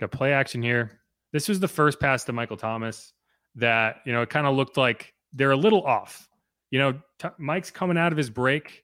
Got 0.00 0.12
play 0.12 0.32
action 0.32 0.62
here. 0.62 1.00
This 1.34 1.46
was 1.46 1.60
the 1.60 1.68
first 1.68 2.00
pass 2.00 2.24
to 2.24 2.32
Michael 2.32 2.56
Thomas 2.56 3.12
that, 3.56 3.96
you 4.06 4.14
know, 4.14 4.22
it 4.22 4.30
kind 4.30 4.46
of 4.46 4.56
looked 4.56 4.78
like 4.78 5.12
they're 5.34 5.50
a 5.50 5.56
little 5.58 5.84
off. 5.84 6.26
You 6.70 6.78
know, 6.78 6.92
t- 7.18 7.28
Mike's 7.36 7.70
coming 7.70 7.98
out 7.98 8.12
of 8.12 8.16
his 8.16 8.30
break 8.30 8.82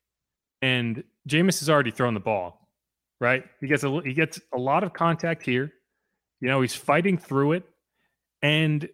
and 0.60 1.02
Jameis 1.26 1.60
has 1.60 1.70
already 1.70 1.90
thrown 1.90 2.12
the 2.12 2.20
ball, 2.20 2.68
right? 3.18 3.44
He 3.62 3.66
gets 3.66 3.82
a 3.82 4.02
he 4.02 4.12
gets 4.12 4.38
a 4.52 4.58
lot 4.58 4.84
of 4.84 4.92
contact 4.92 5.42
here. 5.42 5.72
You 6.40 6.48
know, 6.48 6.60
he's 6.60 6.74
fighting 6.74 7.18
through 7.18 7.52
it. 7.52 7.64
And 8.42 8.88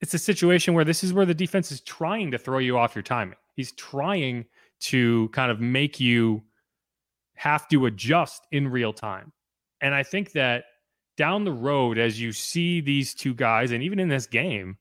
it's 0.00 0.14
a 0.14 0.18
situation 0.18 0.74
where 0.74 0.84
this 0.84 1.02
is 1.02 1.12
where 1.12 1.26
the 1.26 1.34
defense 1.34 1.72
is 1.72 1.80
trying 1.80 2.30
to 2.30 2.38
throw 2.38 2.58
you 2.58 2.78
off 2.78 2.94
your 2.94 3.02
timing. 3.02 3.38
He's 3.54 3.72
trying 3.72 4.46
to 4.80 5.28
kind 5.30 5.50
of 5.50 5.60
make 5.60 5.98
you 6.00 6.42
have 7.36 7.68
to 7.68 7.86
adjust 7.86 8.46
in 8.52 8.68
real 8.68 8.92
time. 8.92 9.32
And 9.80 9.94
I 9.94 10.02
think 10.02 10.32
that 10.32 10.64
down 11.16 11.44
the 11.44 11.52
road, 11.52 11.98
as 11.98 12.20
you 12.20 12.32
see 12.32 12.80
these 12.80 13.14
two 13.14 13.34
guys, 13.34 13.72
and 13.72 13.82
even 13.82 13.98
in 13.98 14.08
this 14.08 14.26
game, 14.26 14.78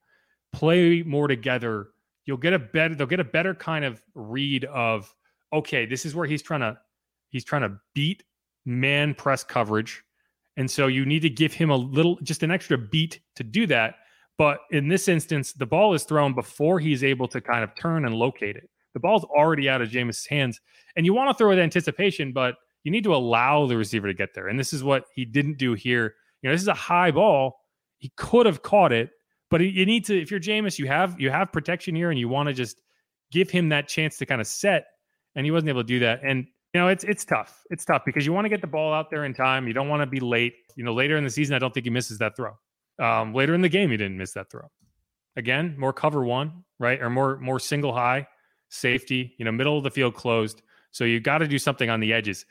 play 0.52 1.04
more 1.04 1.28
together, 1.28 1.90
you'll 2.26 2.38
get 2.38 2.54
a 2.54 2.60
better, 2.60 2.96
they'll 2.96 3.08
get 3.08 3.20
a 3.20 3.26
better 3.26 3.54
kind 3.54 3.86
of 3.86 4.02
read 4.16 4.66
of, 4.66 5.14
okay, 5.52 5.86
this 5.86 6.06
is 6.06 6.16
where 6.16 6.28
he's 6.28 6.42
trying 6.42 6.62
to, 6.62 6.78
he's 7.30 7.44
trying 7.44 7.64
to 7.64 7.78
beat 7.94 8.24
man 8.66 9.14
press 9.14 9.44
coverage 9.44 10.04
And 10.58 10.70
so 10.70 10.88
you 10.88 11.06
need 11.06 11.22
to 11.22 11.30
give 11.30 11.54
him 11.54 11.70
a 11.70 11.76
little, 11.76 12.18
just 12.24 12.44
an 12.44 12.52
extra 12.52 12.78
beat 12.78 13.20
to 13.36 13.44
do 13.44 13.66
that. 13.68 13.96
But 14.38 14.60
in 14.72 14.88
this 14.88 15.08
instance, 15.08 15.54
the 15.54 15.66
ball 15.66 15.94
is 15.94 16.04
thrown 16.04 16.34
before 16.34 16.80
he's 16.80 17.04
able 17.04 17.28
to 17.30 17.42
kind 17.42 17.64
of 17.64 17.76
turn 17.76 18.06
and 18.06 18.16
locate 18.16 18.56
it. 18.56 18.70
The 18.94 19.00
ball's 19.00 19.24
already 19.24 19.70
out 19.70 19.82
of 19.82 19.90
Jameis's 19.90 20.26
hands. 20.26 20.60
And 20.96 21.06
you 21.06 21.14
want 21.14 21.30
to 21.30 21.34
throw 21.34 21.50
with 21.50 21.60
anticipation, 21.60 22.32
but 22.32 22.56
you 22.84 22.92
need 22.92 23.04
to 23.06 23.16
allow 23.16 23.66
the 23.66 23.78
receiver 23.78 24.08
to 24.08 24.14
get 24.14 24.34
there. 24.34 24.48
And 24.48 24.60
this 24.60 24.74
is 24.74 24.84
what 24.84 25.06
he 25.16 25.26
didn't 25.26 25.58
do 25.58 25.74
here. 25.74 26.16
You 26.42 26.50
know, 26.50 26.54
this 26.54 26.62
is 26.62 26.68
a 26.68 26.74
high 26.74 27.12
ball. 27.12 27.60
He 27.98 28.12
could 28.18 28.46
have 28.46 28.62
caught 28.62 28.92
it, 28.92 29.12
but 29.50 29.62
you 29.62 29.86
need 29.86 30.06
to, 30.06 30.22
if 30.22 30.30
you're 30.30 30.40
Jameis, 30.40 30.78
you 30.78 30.88
have 30.88 31.20
you 31.20 31.30
have 31.30 31.54
protection 31.54 31.96
here 31.96 32.10
and 32.10 32.20
you 32.20 32.28
want 32.28 32.48
to 32.48 32.54
just 32.54 32.82
give 33.32 33.50
him 33.50 33.70
that 33.70 33.88
chance 33.88 34.18
to 34.18 34.26
kind 34.26 34.42
of 34.42 34.48
set. 34.48 34.86
And 35.36 35.46
he 35.46 35.52
wasn't 35.52 35.70
able 35.70 35.82
to 35.82 35.88
do 35.88 36.00
that. 36.00 36.22
And 36.24 36.48
you 36.74 36.82
know, 36.82 36.88
it's 36.88 37.04
it's 37.04 37.24
tough. 37.24 37.64
It's 37.70 37.86
tough 37.86 38.04
because 38.06 38.26
you 38.26 38.34
want 38.34 38.46
to 38.46 38.50
get 38.50 38.62
the 38.62 38.68
ball 38.68 38.94
out 38.94 39.12
there 39.12 39.26
in 39.26 39.34
time. 39.34 39.68
You 39.68 39.74
don't 39.74 39.90
want 39.90 40.02
to 40.02 40.08
be 40.08 40.20
late. 40.20 40.56
You 40.76 40.84
know, 40.84 40.94
later 40.94 41.18
in 41.18 41.24
the 41.24 41.30
season, 41.30 41.56
I 41.56 41.60
don't 41.60 41.74
think 41.74 41.86
he 41.86 41.92
misses 41.92 42.18
that 42.18 42.36
throw. 42.36 42.54
Um, 43.00 43.34
later 43.34 43.54
in 43.54 43.62
the 43.62 43.70
game, 43.70 43.92
he 43.92 43.98
didn't 43.98 44.18
miss 44.18 44.34
that 44.34 44.50
throw. 44.50 44.70
Again, 45.36 45.76
more 45.78 45.94
cover 45.94 46.24
one, 46.24 46.64
right? 46.80 47.02
Or 47.02 47.10
more 47.10 47.38
more 47.40 47.60
single 47.60 47.94
high 47.94 48.28
safety. 48.70 49.36
You 49.38 49.46
know, 49.46 49.52
middle 49.52 49.78
of 49.78 49.84
the 49.84 49.92
field 49.92 50.16
closed. 50.16 50.64
So 50.92 51.04
you 51.04 51.20
got 51.20 51.40
to 51.40 51.48
do 51.48 51.60
something 51.60 51.90
on 51.90 52.00
the 52.00 52.12
edges. 52.12 52.46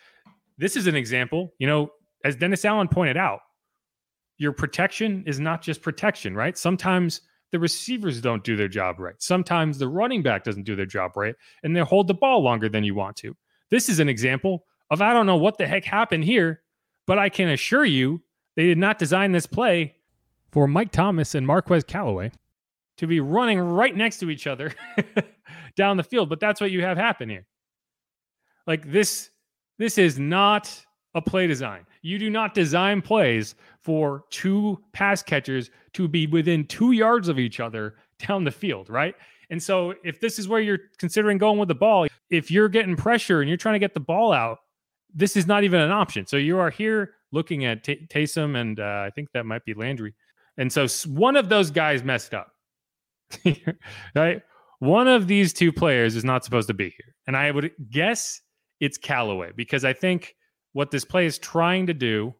This 0.57 0.76
is 0.76 0.87
an 0.87 0.95
example. 0.95 1.52
You 1.59 1.67
know, 1.67 1.91
as 2.25 2.37
Dennis 2.37 2.64
Allen 2.64 2.88
pointed 2.88 3.17
out, 3.17 3.41
your 4.38 4.52
protection 4.52 5.25
is 5.26 5.41
not 5.41 5.62
just 5.62 5.83
protection, 5.83 6.35
right? 6.35 6.57
Sometimes 6.57 7.23
the 7.50 7.59
receivers 7.59 8.21
don't 8.21 8.43
do 8.45 8.57
their 8.57 8.69
job 8.69 8.99
right. 8.99 9.14
Sometimes 9.19 9.79
the 9.79 9.88
running 9.88 10.23
back 10.23 10.43
doesn't 10.43 10.64
do 10.64 10.75
their 10.75 10.87
job 10.87 11.17
right, 11.17 11.35
and 11.62 11.76
they 11.76 11.81
hold 11.81 12.09
the 12.09 12.14
ball 12.14 12.43
longer 12.43 12.69
than 12.69 12.83
you 12.83 12.95
want 12.95 13.17
to. 13.17 13.37
This 13.73 13.88
is 13.88 14.00
an 14.00 14.09
example 14.11 14.67
of 14.91 15.00
I 15.00 15.14
don't 15.14 15.25
know 15.25 15.38
what 15.38 15.57
the 15.57 15.67
heck 15.67 15.87
happened 15.87 16.25
here, 16.25 16.61
but 17.07 17.19
I 17.19 17.31
can 17.31 17.49
assure 17.49 17.87
you 17.87 18.23
they 18.55 18.67
did 18.67 18.76
not 18.76 18.99
design 18.99 19.33
this 19.33 19.47
play 19.47 19.97
for 20.50 20.69
Mike 20.69 20.93
Thomas 20.93 21.35
and 21.35 21.47
Marquez 21.47 21.83
Callaway 21.83 22.33
to 22.99 23.07
be 23.07 23.21
running 23.21 23.59
right 23.59 23.97
next 23.97 24.19
to 24.19 24.29
each 24.29 24.47
other 24.47 24.75
down 25.76 25.97
the 25.97 26.02
field. 26.02 26.29
But 26.29 26.38
that's 26.38 26.61
what 26.61 26.71
you 26.71 26.83
have 26.83 26.99
happen 26.99 27.31
here. 27.31 27.47
Like 28.67 28.93
this, 28.93 29.31
this 29.79 29.97
is 29.97 30.19
not 30.19 30.85
a 31.14 31.23
play 31.23 31.47
design. 31.47 31.87
You 32.02 32.19
do 32.19 32.29
not 32.29 32.52
design 32.52 33.00
plays 33.00 33.55
for 33.81 34.25
two 34.29 34.83
pass 34.93 35.23
catchers 35.23 35.71
to 35.95 36.07
be 36.09 36.26
within 36.26 36.67
two 36.67 36.93
yards 36.93 37.29
of 37.29 37.38
each 37.38 37.59
other 37.59 37.95
down 38.19 38.45
the 38.45 38.50
field, 38.50 38.91
right? 38.91 39.14
And 39.52 39.62
so, 39.62 39.94
if 40.02 40.18
this 40.18 40.38
is 40.38 40.49
where 40.49 40.61
you're 40.61 40.78
considering 40.99 41.37
going 41.37 41.59
with 41.59 41.68
the 41.68 41.75
ball, 41.75 42.06
if 42.30 42.50
you're 42.50 42.71
getting 42.71 42.97
pressure 42.97 43.42
and 43.42 43.50
you're 43.50 43.59
trying 43.59 43.75
to 43.75 43.78
get 43.78 43.92
the 43.92 44.00
ball 44.00 44.32
out, 44.32 44.61
this 45.14 45.37
is 45.37 45.47
not 45.47 45.62
even 45.62 45.78
an 45.78 45.90
option. 45.90 46.26
So 46.26 46.38
you 46.38 46.59
are 46.59 46.71
here 46.71 47.11
looking 47.32 47.66
at 47.66 47.85
T- 47.85 48.06
Taysom, 48.11 48.59
and 48.59 48.80
uh, 48.80 49.04
I 49.06 49.11
think 49.14 49.28
that 49.35 49.44
might 49.44 49.62
be 49.66 49.75
Landry. 49.75 50.14
And 50.56 50.73
so 50.73 50.87
one 51.06 51.37
of 51.37 51.50
those 51.50 51.71
guys 51.71 52.02
messed 52.02 52.32
up, 52.32 52.49
right? 54.14 54.40
One 54.78 55.06
of 55.06 55.28
these 55.28 55.52
two 55.52 55.71
players 55.71 56.16
is 56.16 56.25
not 56.25 56.47
supposed 56.47 56.68
to 56.68 56.75
be 56.75 56.88
here. 56.88 57.14
And 57.26 57.37
I 57.37 57.50
would 57.50 57.73
guess 57.90 58.40
it's 58.80 58.97
Callaway 58.97 59.50
because 59.54 59.85
I 59.85 59.92
think 59.92 60.35
what 60.73 60.90
this 60.90 61.04
play 61.04 61.26
is 61.26 61.38
trying 61.38 61.88
to 61.88 61.94
do, 61.94 62.35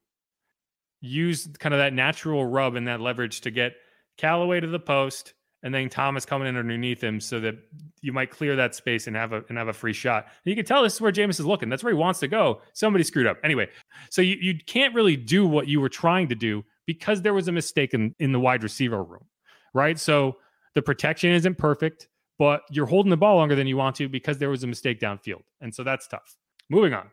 use 1.03 1.47
kind 1.59 1.75
of 1.75 1.79
that 1.79 1.93
natural 1.93 2.47
rub 2.47 2.75
and 2.75 2.89
that 2.89 3.03
leverage 3.03 3.43
to 3.43 3.51
get 3.51 3.75
Callaway 4.17 4.61
to 4.61 4.67
the 4.67 4.81
post 4.81 5.35
and 5.63 5.73
then 5.73 5.89
Thomas 5.89 6.27
coming 6.27 6.49
in 6.49 6.57
underneath 6.57 7.03
him 7.03 7.21
so 7.21 7.39
that 7.41 7.55
you 8.01 8.13
might 8.13 8.31
clear 8.31 8.57
that 8.57 8.75
space 8.75 9.07
and 9.07 9.15
have 9.15 9.33
a 9.33 9.45
and 9.49 9.57
have 9.57 9.69
a 9.69 9.73
free 9.73 9.93
shot. 9.93 10.25
And 10.25 10.51
you 10.51 10.57
can 10.57 10.65
tell 10.65 10.83
this 10.83 10.95
is 10.95 11.01
where 11.01 11.13
Jameis 11.13 11.39
is 11.39 11.47
looking. 11.47 11.69
That's 11.69 11.85
where 11.85 11.93
he 11.93 11.99
wants 11.99 12.21
to 12.21 12.29
go. 12.29 12.61
Somebody 12.73 13.05
screwed 13.05 13.27
up. 13.27 13.39
Anyway, 13.45 13.69
so 14.11 14.23
you, 14.23 14.37
you 14.41 14.55
can't 14.67 14.95
really 14.95 15.17
do 15.17 15.47
what 15.47 15.69
you 15.69 15.81
were 15.81 15.89
trying 15.89 16.29
to 16.29 16.35
do 16.35 16.65
because 16.87 17.23
there 17.23 17.35
was 17.35 17.49
a 17.49 17.53
mistake 17.53 17.95
in, 17.95 18.15
in 18.19 18.33
the 18.33 18.41
wide 18.41 18.63
receiver 18.63 19.03
room. 19.03 19.25
Right. 19.73 19.99
So 19.99 20.37
the 20.75 20.83
protection 20.83 21.31
isn't 21.31 21.59
perfect, 21.59 22.09
but 22.39 22.63
you're 22.71 22.87
holding 22.87 23.11
the 23.11 23.17
ball 23.17 23.37
longer 23.37 23.55
than 23.55 23.67
you 23.67 23.77
want 23.77 23.97
to 23.97 24.09
because 24.09 24.39
there 24.39 24.51
was 24.51 24.65
a 24.65 24.67
mistake 24.67 25.01
downfield. 25.01 25.43
And 25.61 25.75
so 25.75 25.85
that's 25.85 26.07
tough. 26.09 26.37
Moving 26.69 26.93
on. 26.93 27.11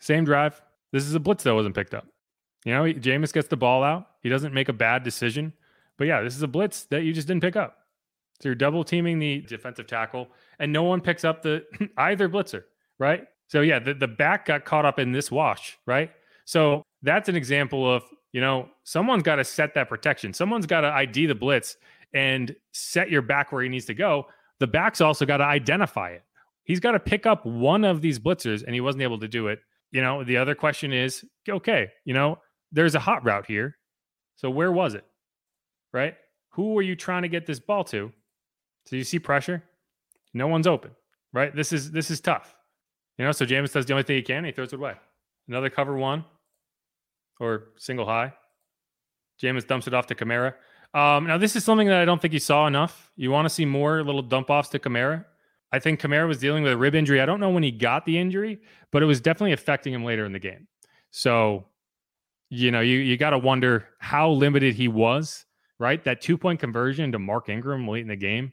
Same 0.00 0.24
drive. 0.24 0.62
This 0.92 1.04
is 1.04 1.14
a 1.14 1.20
blitz 1.20 1.44
that 1.44 1.54
wasn't 1.54 1.74
picked 1.74 1.94
up. 1.94 2.06
You 2.64 2.72
know, 2.72 2.82
Jameis 2.84 3.32
gets 3.32 3.48
the 3.48 3.56
ball 3.56 3.82
out. 3.82 4.06
He 4.22 4.28
doesn't 4.28 4.54
make 4.54 4.68
a 4.68 4.72
bad 4.72 5.02
decision. 5.02 5.52
But 5.98 6.06
yeah, 6.06 6.22
this 6.22 6.36
is 6.36 6.42
a 6.42 6.48
blitz 6.48 6.84
that 6.84 7.02
you 7.02 7.12
just 7.12 7.28
didn't 7.28 7.42
pick 7.42 7.56
up. 7.56 7.78
So 8.40 8.48
you're 8.48 8.54
double 8.54 8.84
teaming 8.84 9.18
the 9.18 9.40
defensive 9.42 9.86
tackle, 9.86 10.28
and 10.58 10.72
no 10.72 10.82
one 10.82 11.00
picks 11.00 11.24
up 11.24 11.42
the 11.42 11.64
either 11.96 12.28
blitzer, 12.28 12.64
right? 12.98 13.24
So 13.48 13.60
yeah, 13.62 13.78
the, 13.78 13.94
the 13.94 14.08
back 14.08 14.46
got 14.46 14.64
caught 14.64 14.84
up 14.84 14.98
in 14.98 15.12
this 15.12 15.30
wash, 15.30 15.78
right? 15.86 16.10
So 16.44 16.82
that's 17.02 17.28
an 17.28 17.36
example 17.36 17.90
of, 17.90 18.02
you 18.32 18.40
know, 18.40 18.68
someone's 18.84 19.22
got 19.22 19.36
to 19.36 19.44
set 19.44 19.74
that 19.74 19.88
protection. 19.88 20.32
Someone's 20.32 20.66
got 20.66 20.82
to 20.82 20.88
ID 20.88 21.26
the 21.26 21.34
blitz 21.34 21.76
and 22.12 22.54
set 22.72 23.10
your 23.10 23.22
back 23.22 23.52
where 23.52 23.62
he 23.62 23.68
needs 23.68 23.86
to 23.86 23.94
go. 23.94 24.26
The 24.58 24.66
back's 24.66 25.00
also 25.00 25.24
got 25.24 25.38
to 25.38 25.44
identify 25.44 26.10
it. 26.10 26.22
He's 26.64 26.80
got 26.80 26.92
to 26.92 27.00
pick 27.00 27.26
up 27.26 27.46
one 27.46 27.84
of 27.84 28.00
these 28.00 28.18
blitzers, 28.18 28.64
and 28.64 28.74
he 28.74 28.80
wasn't 28.80 29.02
able 29.02 29.20
to 29.20 29.28
do 29.28 29.48
it. 29.48 29.60
You 29.92 30.02
know, 30.02 30.24
the 30.24 30.36
other 30.36 30.54
question 30.54 30.92
is, 30.92 31.24
okay, 31.48 31.88
you 32.04 32.12
know, 32.12 32.38
there's 32.72 32.96
a 32.96 33.00
hot 33.00 33.24
route 33.24 33.46
here. 33.46 33.78
So 34.34 34.50
where 34.50 34.72
was 34.72 34.94
it? 34.94 35.04
Right? 35.92 36.14
Who 36.50 36.74
were 36.74 36.82
you 36.82 36.96
trying 36.96 37.22
to 37.22 37.28
get 37.28 37.46
this 37.46 37.60
ball 37.60 37.84
to? 37.84 38.12
So 38.86 38.96
you 38.96 39.04
see 39.04 39.18
pressure. 39.18 39.62
No 40.32 40.48
one's 40.48 40.66
open, 40.66 40.92
right? 41.32 41.54
This 41.54 41.72
is 41.72 41.90
this 41.90 42.10
is 42.10 42.20
tough. 42.20 42.54
You 43.18 43.24
know, 43.24 43.32
so 43.32 43.46
Jameis 43.46 43.72
does 43.72 43.86
the 43.86 43.94
only 43.94 44.02
thing 44.02 44.16
he 44.16 44.22
can. 44.22 44.44
He 44.44 44.52
throws 44.52 44.72
it 44.72 44.76
away. 44.76 44.94
Another 45.48 45.70
cover 45.70 45.96
one 45.96 46.24
or 47.40 47.68
single 47.76 48.06
high. 48.06 48.32
Jameis 49.42 49.66
dumps 49.66 49.86
it 49.86 49.94
off 49.94 50.06
to 50.06 50.14
Kamara. 50.14 50.54
Um, 50.94 51.26
now, 51.26 51.38
this 51.38 51.56
is 51.56 51.64
something 51.64 51.88
that 51.88 52.00
I 52.00 52.04
don't 52.04 52.20
think 52.20 52.32
you 52.32 52.40
saw 52.40 52.66
enough. 52.66 53.10
You 53.16 53.30
want 53.30 53.46
to 53.46 53.50
see 53.50 53.64
more 53.64 54.02
little 54.02 54.22
dump 54.22 54.50
offs 54.50 54.68
to 54.70 54.78
Kamara. 54.78 55.24
I 55.72 55.78
think 55.78 56.00
Kamara 56.00 56.28
was 56.28 56.38
dealing 56.38 56.62
with 56.62 56.72
a 56.72 56.76
rib 56.76 56.94
injury. 56.94 57.20
I 57.20 57.26
don't 57.26 57.40
know 57.40 57.50
when 57.50 57.62
he 57.62 57.70
got 57.70 58.04
the 58.04 58.18
injury, 58.18 58.60
but 58.92 59.02
it 59.02 59.06
was 59.06 59.20
definitely 59.20 59.52
affecting 59.52 59.92
him 59.92 60.04
later 60.04 60.24
in 60.24 60.32
the 60.32 60.38
game. 60.38 60.68
So, 61.10 61.66
you 62.50 62.70
know, 62.70 62.80
you 62.80 62.98
you 62.98 63.16
got 63.16 63.30
to 63.30 63.38
wonder 63.38 63.88
how 63.98 64.30
limited 64.30 64.74
he 64.74 64.88
was 64.88 65.45
right? 65.78 66.02
That 66.04 66.20
two 66.20 66.38
point 66.38 66.60
conversion 66.60 67.12
to 67.12 67.18
Mark 67.18 67.48
Ingram 67.48 67.86
late 67.86 68.02
in 68.02 68.08
the 68.08 68.16
game. 68.16 68.52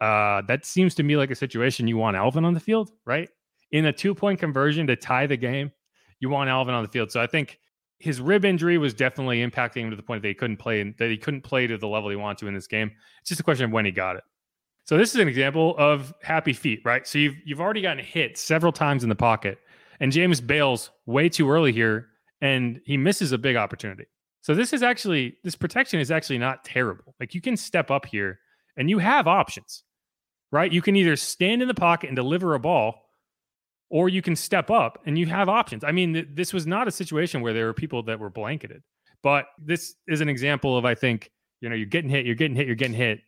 Uh, 0.00 0.42
that 0.48 0.64
seems 0.64 0.94
to 0.96 1.02
me 1.02 1.16
like 1.16 1.30
a 1.30 1.34
situation 1.34 1.86
you 1.86 1.96
want 1.96 2.16
Alvin 2.16 2.44
on 2.44 2.54
the 2.54 2.60
field, 2.60 2.90
right? 3.04 3.28
In 3.70 3.86
a 3.86 3.92
two 3.92 4.14
point 4.14 4.40
conversion 4.40 4.86
to 4.88 4.96
tie 4.96 5.26
the 5.26 5.36
game, 5.36 5.70
you 6.20 6.28
want 6.28 6.50
Alvin 6.50 6.74
on 6.74 6.82
the 6.82 6.88
field. 6.88 7.10
So 7.12 7.20
I 7.20 7.26
think 7.26 7.58
his 7.98 8.20
rib 8.20 8.44
injury 8.44 8.78
was 8.78 8.94
definitely 8.94 9.46
impacting 9.46 9.82
him 9.82 9.90
to 9.90 9.96
the 9.96 10.02
point 10.02 10.22
that 10.22 10.28
he 10.28 10.34
couldn't 10.34 10.56
play 10.56 10.82
that 10.98 11.08
he 11.08 11.16
couldn't 11.16 11.42
play 11.42 11.68
to 11.68 11.78
the 11.78 11.86
level 11.86 12.10
he 12.10 12.16
wanted 12.16 12.38
to 12.38 12.48
in 12.48 12.54
this 12.54 12.66
game. 12.66 12.90
It's 13.20 13.28
just 13.28 13.40
a 13.40 13.44
question 13.44 13.66
of 13.66 13.70
when 13.70 13.84
he 13.84 13.92
got 13.92 14.16
it. 14.16 14.24
So 14.84 14.98
this 14.98 15.14
is 15.14 15.20
an 15.20 15.28
example 15.28 15.76
of 15.78 16.12
happy 16.22 16.52
feet, 16.52 16.80
right? 16.84 17.06
So 17.06 17.18
you've 17.18 17.36
you've 17.44 17.60
already 17.60 17.80
gotten 17.80 18.04
hit 18.04 18.36
several 18.36 18.72
times 18.72 19.04
in 19.04 19.08
the 19.08 19.14
pocket, 19.14 19.58
and 20.00 20.12
Jameis 20.12 20.44
bails 20.44 20.90
way 21.06 21.28
too 21.28 21.48
early 21.48 21.70
here, 21.70 22.08
and 22.40 22.80
he 22.84 22.96
misses 22.96 23.30
a 23.30 23.38
big 23.38 23.54
opportunity. 23.54 24.06
So 24.42 24.54
this 24.54 24.72
is 24.72 24.82
actually 24.82 25.38
this 25.44 25.56
protection 25.56 26.00
is 26.00 26.10
actually 26.10 26.38
not 26.38 26.64
terrible. 26.64 27.14
Like 27.18 27.34
you 27.34 27.40
can 27.40 27.56
step 27.56 27.90
up 27.90 28.06
here 28.06 28.40
and 28.76 28.90
you 28.90 28.98
have 28.98 29.26
options. 29.26 29.84
Right? 30.50 30.70
You 30.70 30.82
can 30.82 30.96
either 30.96 31.16
stand 31.16 31.62
in 31.62 31.68
the 31.68 31.74
pocket 31.74 32.08
and 32.08 32.16
deliver 32.16 32.54
a 32.54 32.60
ball 32.60 33.06
or 33.88 34.10
you 34.10 34.20
can 34.20 34.36
step 34.36 34.70
up 34.70 35.00
and 35.06 35.18
you 35.18 35.26
have 35.26 35.48
options. 35.48 35.82
I 35.82 35.92
mean, 35.92 36.12
th- 36.12 36.28
this 36.34 36.52
was 36.52 36.66
not 36.66 36.88
a 36.88 36.90
situation 36.90 37.40
where 37.40 37.54
there 37.54 37.64
were 37.64 37.72
people 37.72 38.02
that 38.02 38.20
were 38.20 38.28
blanketed. 38.28 38.82
But 39.22 39.46
this 39.58 39.94
is 40.08 40.20
an 40.20 40.28
example 40.28 40.76
of 40.76 40.84
I 40.84 40.94
think, 40.94 41.30
you 41.60 41.68
know, 41.68 41.74
you're 41.74 41.86
getting 41.86 42.10
hit, 42.10 42.26
you're 42.26 42.34
getting 42.34 42.56
hit, 42.56 42.66
you're 42.66 42.76
getting 42.76 42.96
hit 42.96 43.20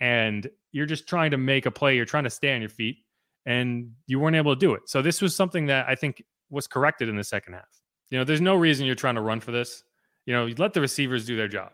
and 0.00 0.48
you're 0.72 0.86
just 0.86 1.06
trying 1.06 1.32
to 1.32 1.36
make 1.36 1.66
a 1.66 1.70
play, 1.70 1.96
you're 1.96 2.04
trying 2.04 2.24
to 2.24 2.30
stay 2.30 2.54
on 2.54 2.60
your 2.60 2.70
feet 2.70 2.98
and 3.46 3.92
you 4.06 4.18
weren't 4.18 4.36
able 4.36 4.54
to 4.54 4.58
do 4.58 4.74
it. 4.74 4.82
So 4.86 5.02
this 5.02 5.20
was 5.20 5.34
something 5.34 5.66
that 5.66 5.86
I 5.88 5.94
think 5.94 6.22
was 6.50 6.66
corrected 6.66 7.08
in 7.08 7.16
the 7.16 7.24
second 7.24 7.54
half. 7.54 7.68
You 8.10 8.18
know, 8.18 8.24
there's 8.24 8.40
no 8.40 8.54
reason 8.54 8.86
you're 8.86 8.94
trying 8.94 9.16
to 9.16 9.20
run 9.20 9.40
for 9.40 9.50
this. 9.52 9.82
You 10.26 10.34
know, 10.34 10.46
you 10.46 10.54
let 10.58 10.72
the 10.72 10.80
receivers 10.80 11.26
do 11.26 11.36
their 11.36 11.48
job. 11.48 11.70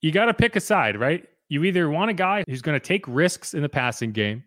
You 0.00 0.12
got 0.12 0.26
to 0.26 0.34
pick 0.34 0.56
a 0.56 0.60
side, 0.60 0.98
right? 0.98 1.26
You 1.48 1.64
either 1.64 1.88
want 1.90 2.10
a 2.10 2.14
guy 2.14 2.44
who's 2.48 2.62
going 2.62 2.78
to 2.78 2.84
take 2.84 3.06
risks 3.06 3.54
in 3.54 3.62
the 3.62 3.68
passing 3.68 4.12
game 4.12 4.44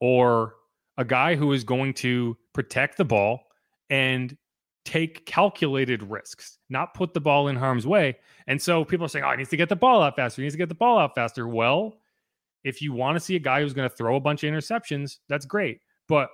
or 0.00 0.54
a 0.98 1.04
guy 1.04 1.34
who 1.34 1.52
is 1.52 1.64
going 1.64 1.94
to 1.94 2.36
protect 2.52 2.98
the 2.98 3.04
ball 3.04 3.40
and 3.90 4.36
take 4.84 5.24
calculated 5.26 6.02
risks, 6.02 6.58
not 6.68 6.94
put 6.94 7.14
the 7.14 7.20
ball 7.20 7.48
in 7.48 7.56
harm's 7.56 7.86
way. 7.86 8.16
And 8.46 8.60
so 8.60 8.84
people 8.84 9.06
are 9.06 9.08
saying, 9.08 9.24
oh, 9.24 9.30
he 9.30 9.36
needs 9.38 9.50
to 9.50 9.56
get 9.56 9.68
the 9.68 9.76
ball 9.76 10.02
out 10.02 10.16
faster. 10.16 10.42
He 10.42 10.44
needs 10.44 10.54
to 10.54 10.58
get 10.58 10.68
the 10.68 10.74
ball 10.74 10.98
out 10.98 11.14
faster. 11.14 11.46
Well, 11.48 11.94
if 12.64 12.82
you 12.82 12.92
want 12.92 13.16
to 13.16 13.20
see 13.20 13.36
a 13.36 13.40
guy 13.40 13.60
who's 13.60 13.74
going 13.74 13.88
to 13.88 13.94
throw 13.94 14.16
a 14.16 14.20
bunch 14.20 14.44
of 14.44 14.52
interceptions, 14.52 15.18
that's 15.28 15.46
great. 15.46 15.80
But 16.08 16.30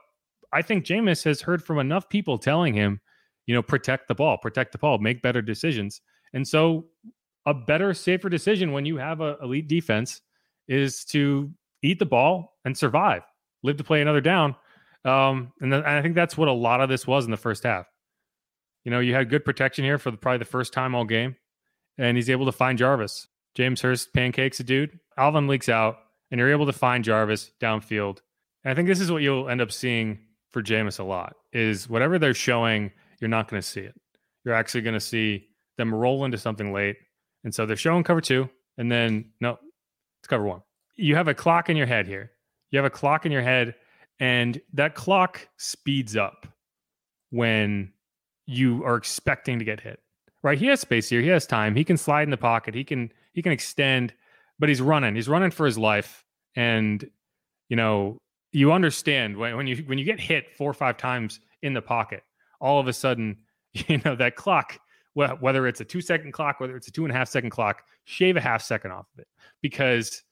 I 0.53 0.63
think 0.63 0.85
Jameis 0.85 1.25
has 1.25 1.41
heard 1.41 1.63
from 1.63 1.79
enough 1.79 2.09
people 2.09 2.39
telling 2.39 2.75
him 2.75 3.01
you 3.49 3.55
know, 3.55 3.63
protect 3.63 4.09
the 4.09 4.15
ball, 4.15 4.37
protect 4.37 4.73
the 4.73 4.79
ball, 4.79 4.99
make 4.99 5.23
better 5.23 5.41
decisions. 5.41 6.03
And 6.35 6.47
so 6.47 6.85
a 7.47 7.55
better, 7.55 7.95
safer 7.95 8.29
decision 8.29 8.73
when 8.73 8.85
you 8.85 8.99
have 8.99 9.23
a 9.23 9.39
elite 9.43 9.69
defense 9.69 10.21
is 10.69 11.03
to 11.07 11.51
eat 11.83 11.99
the 11.99 12.05
ball 12.05 12.59
and 12.67 12.77
survive, 12.77 13.23
live 13.63 13.79
to 13.79 13.85
play 13.85 14.03
another 14.03 14.21
down. 14.21 14.55
Um, 15.07 15.53
and, 15.63 15.73
then, 15.73 15.81
and 15.81 15.89
I 15.89 16.03
think 16.03 16.15
that's 16.15 16.37
what 16.37 16.49
a 16.49 16.53
lot 16.53 16.83
of 16.83 16.91
this 16.91 17.07
was 17.07 17.25
in 17.25 17.31
the 17.31 17.39
first 17.39 17.63
half. 17.63 17.87
You 18.85 18.91
know, 18.91 19.01
you 19.01 19.15
had 19.15 19.31
good 19.31 19.47
protection 19.47 19.83
here 19.83 19.97
for 19.97 20.11
the, 20.11 20.19
probably 20.19 20.39
the 20.39 20.45
first 20.45 20.75
time 20.75 20.95
all 20.95 21.07
game, 21.07 21.35
and 21.97 22.19
he's 22.19 22.29
able 22.29 22.45
to 22.47 22.53
find 22.53 22.79
Jarvis. 22.79 23.29
James 23.55 23.81
Hurst 23.81 24.13
pancakes 24.13 24.61
a 24.61 24.65
dude. 24.65 25.01
Alvin 25.17 25.47
leaks 25.47 25.71
out, 25.71 25.97
and 26.31 26.39
you're 26.39 26.51
able 26.51 26.67
to 26.67 26.73
find 26.75 27.03
Jarvis 27.03 27.51
downfield. 27.63 28.19
And 28.63 28.73
I 28.73 28.75
think 28.75 28.89
this 28.89 29.01
is 29.01 29.11
what 29.11 29.23
you'll 29.23 29.49
end 29.49 29.63
up 29.63 29.73
seeing 29.73 30.19
for 30.51 30.63
Jameis 30.63 30.99
a 30.99 31.03
lot 31.03 31.35
is 31.55 31.89
whatever 31.89 32.19
they're 32.19 32.35
showing, 32.35 32.93
you're 33.21 33.29
not 33.29 33.49
going 33.49 33.61
to 33.61 33.67
see 33.67 33.81
it. 33.81 33.95
You're 34.45 34.55
actually 34.55 34.83
going 34.83 34.95
to 34.95 35.01
see 35.01 35.49
them 35.77 35.95
roll 35.95 36.25
into 36.25 36.39
something 36.39 36.73
late. 36.73 36.97
And 37.45 37.55
so 37.55 37.67
they're 37.67 37.77
showing 37.77 38.05
cover 38.05 38.21
two, 38.21 38.49
and 38.77 38.91
then 38.91 39.31
no, 39.41 39.59
it's 40.21 40.29
cover 40.29 40.45
one. 40.45 40.63
You 40.97 41.15
have 41.15 41.29
a 41.29 41.35
clock 41.35 41.69
in 41.69 41.77
your 41.77 41.87
head 41.87 42.07
here. 42.07 42.33
You 42.71 42.79
have 42.79 42.87
a 42.87 42.91
clock 42.91 43.25
in 43.25 43.33
your 43.33 43.43
head, 43.43 43.75
and 44.21 44.61
that 44.75 44.95
clock 44.95 45.49
speeds 45.57 46.17
up 46.17 46.47
when 47.31 47.93
you 48.47 48.85
are 48.85 48.97
expecting 48.97 49.59
to 49.59 49.65
get 49.65 49.81
hit. 49.81 50.01
Right? 50.43 50.59
He 50.59 50.67
has 50.67 50.81
space 50.81 51.09
here. 51.09 51.21
He 51.21 51.29
has 51.29 51.47
time. 51.47 51.75
He 51.75 51.85
can 51.85 51.97
slide 51.97 52.23
in 52.23 52.31
the 52.31 52.37
pocket. 52.37 52.75
He 52.75 52.85
can 52.85 53.13
he 53.33 53.43
can 53.43 53.53
extend, 53.53 54.15
but 54.59 54.69
he's 54.69 54.81
running. 54.81 55.15
He's 55.15 55.29
running 55.29 55.51
for 55.51 55.67
his 55.67 55.79
life. 55.79 56.25
And 56.57 57.09
you 57.69 57.77
know, 57.77 58.19
you 58.53 58.73
understand 58.73 59.37
when, 59.37 59.57
when 59.57 59.67
you 59.67 59.77
when 59.87 59.99
you 59.99 60.05
get 60.05 60.21
hit 60.21 60.57
four 60.57 60.71
or 60.71 60.75
five 60.75 60.97
times 60.97 61.41
in 61.63 61.75
the 61.75 61.83
pocket, 61.83 62.23
all 62.61 62.81
of 62.81 62.89
a 62.89 62.93
sudden, 62.93 63.39
you 63.73 64.01
know, 64.05 64.17
that 64.17 64.37
clock, 64.37 64.79
whether 65.15 65.67
it's 65.67 65.81
a 65.81 65.85
two 65.85 66.01
second 66.01 66.33
clock, 66.33 66.61
whether 66.61 66.77
it's 66.77 66.89
a 66.89 66.93
two 66.93 67.05
and 67.05 67.13
a 67.13 67.17
half 67.17 67.29
second 67.29 67.51
clock, 67.51 67.83
shave 68.05 68.37
a 68.37 68.41
half 68.41 68.63
second 68.63 68.93
off 68.93 69.07
of 69.15 69.21
it 69.21 69.29
because 69.63 70.23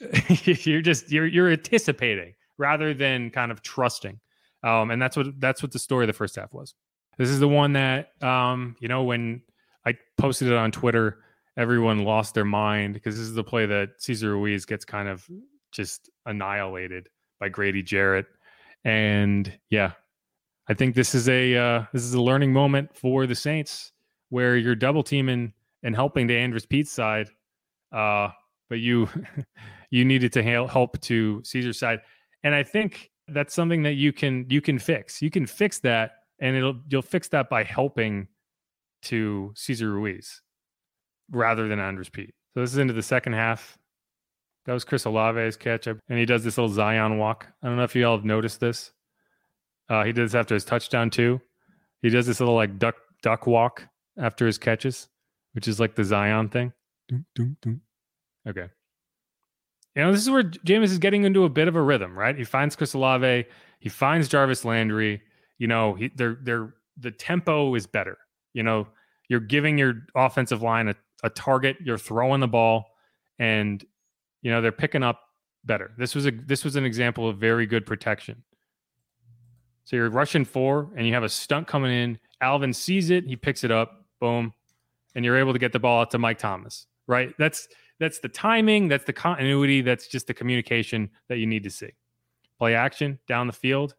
you're 0.44 0.82
just 0.82 1.10
you're 1.10 1.26
you're 1.26 1.50
anticipating 1.50 2.34
rather 2.58 2.94
than 2.94 3.30
kind 3.30 3.52
of 3.52 3.62
trusting. 3.62 4.18
Um, 4.64 4.90
and 4.90 5.00
that's 5.00 5.16
what 5.16 5.40
that's 5.40 5.62
what 5.62 5.72
the 5.72 5.78
story 5.78 6.04
of 6.04 6.08
the 6.08 6.12
first 6.12 6.36
half 6.36 6.52
was. 6.52 6.74
This 7.18 7.28
is 7.28 7.40
the 7.40 7.48
one 7.48 7.72
that 7.74 8.10
um, 8.22 8.76
you 8.80 8.88
know 8.88 9.04
when 9.04 9.42
I 9.86 9.94
posted 10.18 10.48
it 10.48 10.54
on 10.54 10.70
Twitter, 10.70 11.22
everyone 11.56 12.04
lost 12.04 12.34
their 12.34 12.44
mind 12.44 12.94
because 12.94 13.16
this 13.16 13.26
is 13.26 13.34
the 13.34 13.44
play 13.44 13.66
that 13.66 13.90
Cesar 13.98 14.32
Ruiz 14.32 14.64
gets 14.64 14.84
kind 14.84 15.08
of 15.08 15.28
just 15.72 16.10
annihilated 16.26 17.08
by 17.40 17.48
Grady 17.48 17.82
Jarrett. 17.82 18.26
And 18.84 19.52
yeah, 19.70 19.92
I 20.68 20.74
think 20.74 20.94
this 20.94 21.14
is 21.14 21.28
a 21.28 21.56
uh, 21.56 21.84
this 21.92 22.02
is 22.02 22.14
a 22.14 22.20
learning 22.20 22.52
moment 22.52 22.96
for 22.96 23.26
the 23.26 23.34
Saints 23.34 23.92
where 24.28 24.56
you're 24.56 24.74
double 24.74 25.02
teaming 25.02 25.52
and 25.82 25.94
helping 25.94 26.28
to 26.28 26.36
Andrus 26.36 26.66
Peat's 26.66 26.92
side, 26.92 27.28
uh, 27.90 28.28
but 28.68 28.78
you 28.78 29.08
you 29.90 30.04
needed 30.04 30.32
to 30.34 30.42
help 30.42 31.00
to 31.00 31.42
Cesar's 31.44 31.78
side, 31.78 32.00
and 32.44 32.54
I 32.54 32.62
think 32.62 33.10
that's 33.28 33.54
something 33.54 33.82
that 33.82 33.94
you 33.94 34.12
can 34.12 34.46
you 34.48 34.60
can 34.60 34.78
fix. 34.78 35.20
You 35.20 35.30
can 35.30 35.46
fix 35.46 35.80
that, 35.80 36.12
and 36.38 36.56
it'll 36.56 36.80
you'll 36.88 37.02
fix 37.02 37.28
that 37.28 37.48
by 37.48 37.64
helping 37.64 38.28
to 39.02 39.52
Cesar 39.56 39.90
Ruiz 39.90 40.42
rather 41.30 41.66
than 41.66 41.80
Andrus 41.80 42.08
Peat. 42.08 42.34
So 42.54 42.60
this 42.60 42.72
is 42.72 42.78
into 42.78 42.94
the 42.94 43.02
second 43.02 43.32
half. 43.32 43.78
That 44.66 44.74
was 44.74 44.84
Chris 44.84 45.06
Olave's 45.06 45.56
catch, 45.56 45.88
up, 45.88 45.98
and 46.08 46.18
he 46.18 46.24
does 46.24 46.44
this 46.44 46.56
little 46.56 46.72
Zion 46.72 47.18
walk. 47.18 47.48
I 47.62 47.66
don't 47.66 47.76
know 47.76 47.82
if 47.82 47.96
you 47.96 48.06
all 48.06 48.16
have 48.16 48.24
noticed 48.24 48.60
this. 48.60 48.92
Uh, 49.88 50.04
he 50.04 50.12
does 50.12 50.34
after 50.34 50.54
his 50.54 50.64
touchdown 50.64 51.10
too. 51.10 51.40
He 52.00 52.10
does 52.10 52.26
this 52.26 52.40
little 52.40 52.54
like 52.54 52.78
duck 52.78 52.96
duck 53.22 53.46
walk 53.46 53.86
after 54.18 54.46
his 54.46 54.58
catches, 54.58 55.08
which 55.52 55.68
is 55.68 55.78
like 55.78 55.94
the 55.94 56.04
Zion 56.04 56.48
thing. 56.48 56.72
Okay. 58.48 58.68
You 59.94 60.02
know, 60.02 60.12
this 60.12 60.22
is 60.22 60.30
where 60.30 60.42
Jameis 60.42 60.84
is 60.84 60.98
getting 60.98 61.24
into 61.24 61.44
a 61.44 61.50
bit 61.50 61.68
of 61.68 61.76
a 61.76 61.82
rhythm, 61.82 62.18
right? 62.18 62.36
He 62.36 62.44
finds 62.44 62.74
Chris 62.76 62.94
Olave, 62.94 63.44
he 63.78 63.88
finds 63.88 64.28
Jarvis 64.28 64.64
Landry. 64.64 65.22
You 65.58 65.66
know, 65.66 65.94
he, 65.94 66.10
they're 66.14 66.38
they're 66.42 66.74
the 66.96 67.10
tempo 67.10 67.74
is 67.74 67.86
better. 67.86 68.18
You 68.54 68.62
know, 68.62 68.88
you're 69.28 69.40
giving 69.40 69.78
your 69.78 70.06
offensive 70.14 70.62
line 70.62 70.88
a, 70.88 70.94
a 71.22 71.30
target, 71.30 71.76
you're 71.84 71.98
throwing 71.98 72.40
the 72.40 72.48
ball, 72.48 72.86
and 73.38 73.84
you 74.40 74.50
know 74.50 74.60
they're 74.60 74.72
picking 74.72 75.02
up 75.02 75.20
better. 75.64 75.92
This 75.98 76.14
was 76.14 76.26
a 76.26 76.30
this 76.30 76.64
was 76.64 76.76
an 76.76 76.84
example 76.84 77.28
of 77.28 77.38
very 77.38 77.66
good 77.66 77.86
protection. 77.86 78.42
So 79.84 79.96
you're 79.96 80.10
rushing 80.10 80.44
four, 80.44 80.90
and 80.96 81.06
you 81.06 81.14
have 81.14 81.24
a 81.24 81.28
stunt 81.28 81.66
coming 81.66 81.92
in. 81.92 82.18
Alvin 82.40 82.72
sees 82.72 83.10
it, 83.10 83.24
he 83.26 83.36
picks 83.36 83.64
it 83.64 83.70
up, 83.70 84.04
boom, 84.20 84.52
and 85.14 85.24
you're 85.24 85.36
able 85.36 85.52
to 85.52 85.58
get 85.58 85.72
the 85.72 85.78
ball 85.78 86.00
out 86.00 86.10
to 86.12 86.18
Mike 86.18 86.38
Thomas. 86.38 86.86
Right? 87.06 87.34
That's 87.38 87.68
that's 87.98 88.18
the 88.18 88.28
timing, 88.28 88.88
that's 88.88 89.04
the 89.04 89.12
continuity, 89.12 89.80
that's 89.80 90.08
just 90.08 90.26
the 90.26 90.34
communication 90.34 91.10
that 91.28 91.38
you 91.38 91.46
need 91.46 91.62
to 91.64 91.70
see. 91.70 91.90
Play 92.58 92.74
action 92.74 93.18
down 93.28 93.46
the 93.46 93.52
field. 93.52 93.94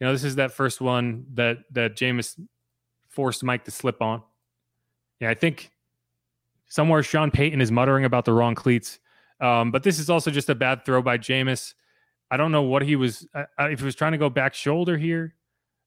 You 0.00 0.06
know, 0.06 0.12
this 0.12 0.24
is 0.24 0.36
that 0.36 0.52
first 0.52 0.80
one 0.80 1.26
that 1.34 1.58
that 1.72 1.96
Jameis 1.96 2.38
forced 3.08 3.44
Mike 3.44 3.64
to 3.64 3.70
slip 3.70 4.02
on. 4.02 4.22
Yeah, 5.20 5.30
I 5.30 5.34
think 5.34 5.70
somewhere 6.68 7.02
Sean 7.02 7.30
Payton 7.30 7.60
is 7.60 7.70
muttering 7.70 8.04
about 8.04 8.24
the 8.24 8.32
wrong 8.32 8.54
cleats. 8.54 8.98
Um, 9.40 9.70
but 9.70 9.82
this 9.82 9.98
is 9.98 10.10
also 10.10 10.30
just 10.30 10.48
a 10.50 10.54
bad 10.54 10.84
throw 10.84 11.02
by 11.02 11.18
Jameis. 11.18 11.74
I 12.34 12.36
don't 12.36 12.50
know 12.50 12.62
what 12.62 12.82
he 12.82 12.96
was 12.96 13.28
uh, 13.32 13.44
if 13.60 13.78
he 13.78 13.84
was 13.84 13.94
trying 13.94 14.10
to 14.10 14.18
go 14.18 14.28
back 14.28 14.54
shoulder 14.54 14.98
here. 14.98 15.36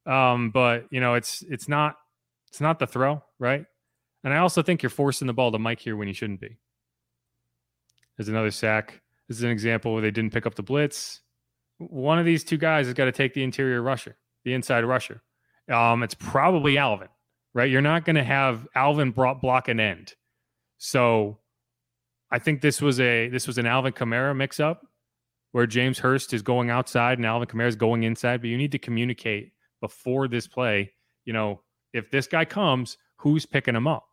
Um, 0.05 0.49
but 0.49 0.86
you 0.91 1.01
know, 1.01 1.15
it's 1.15 1.41
it's 1.41 1.67
not 1.67 1.97
it's 2.47 2.62
not 2.62 2.79
the 2.79 2.88
throw, 2.88 3.21
right? 3.38 3.65
And 4.23 4.33
I 4.33 4.38
also 4.38 4.62
think 4.63 4.81
you're 4.81 4.89
forcing 4.89 5.27
the 5.27 5.33
ball 5.33 5.51
to 5.51 5.60
Mike 5.60 5.81
here 5.81 5.97
when 5.97 6.07
you 6.07 6.13
shouldn't 6.13 6.39
be. 6.39 6.57
There's 8.15 8.29
another 8.29 8.51
sack. 8.51 9.01
This 9.27 9.36
is 9.36 9.43
an 9.43 9.49
example 9.49 9.91
where 9.91 10.01
they 10.01 10.10
didn't 10.10 10.31
pick 10.31 10.45
up 10.45 10.55
the 10.55 10.63
blitz. 10.63 11.19
One 11.79 12.17
of 12.17 12.23
these 12.23 12.45
two 12.45 12.55
guys 12.55 12.86
has 12.86 12.93
got 12.93 13.05
to 13.05 13.12
take 13.12 13.33
the 13.33 13.43
interior 13.43 13.81
rusher, 13.81 14.15
the 14.45 14.53
inside 14.53 14.86
rusher. 14.86 15.21
Um, 15.69 16.01
it's 16.01 16.15
probably 16.15 16.77
Alvin, 16.77 17.10
right? 17.53 17.69
You're 17.69 17.81
not 17.81 18.05
going 18.05 18.15
to 18.15 18.23
have 18.23 18.65
Alvin 18.73 19.12
block 19.12 19.67
an 19.67 19.81
end. 19.81 20.13
So 20.77 21.39
I 22.31 22.39
think 22.39 22.62
this 22.62 22.81
was 22.81 23.01
a 23.01 23.27
this 23.27 23.47
was 23.47 23.57
an 23.57 23.65
Alvin 23.65 23.91
Kamara 23.91 24.33
mix 24.33 24.62
up 24.62 24.87
where 25.57 25.65
James 25.65 25.97
Hurst 25.97 26.35
is 26.35 26.43
going 26.43 26.69
outside 26.69 27.17
and 27.17 27.25
Alvin 27.25 27.47
Kamara 27.47 27.67
is 27.67 27.75
going 27.75 28.03
inside, 28.03 28.41
but 28.41 28.49
you 28.51 28.57
need 28.59 28.71
to 28.73 28.77
communicate 28.77 29.53
before 29.81 30.27
this 30.27 30.45
play, 30.45 30.93
you 31.25 31.33
know, 31.33 31.61
if 31.93 32.11
this 32.11 32.27
guy 32.27 32.45
comes, 32.45 32.99
who's 33.15 33.47
picking 33.47 33.75
him 33.75 33.87
up? 33.87 34.05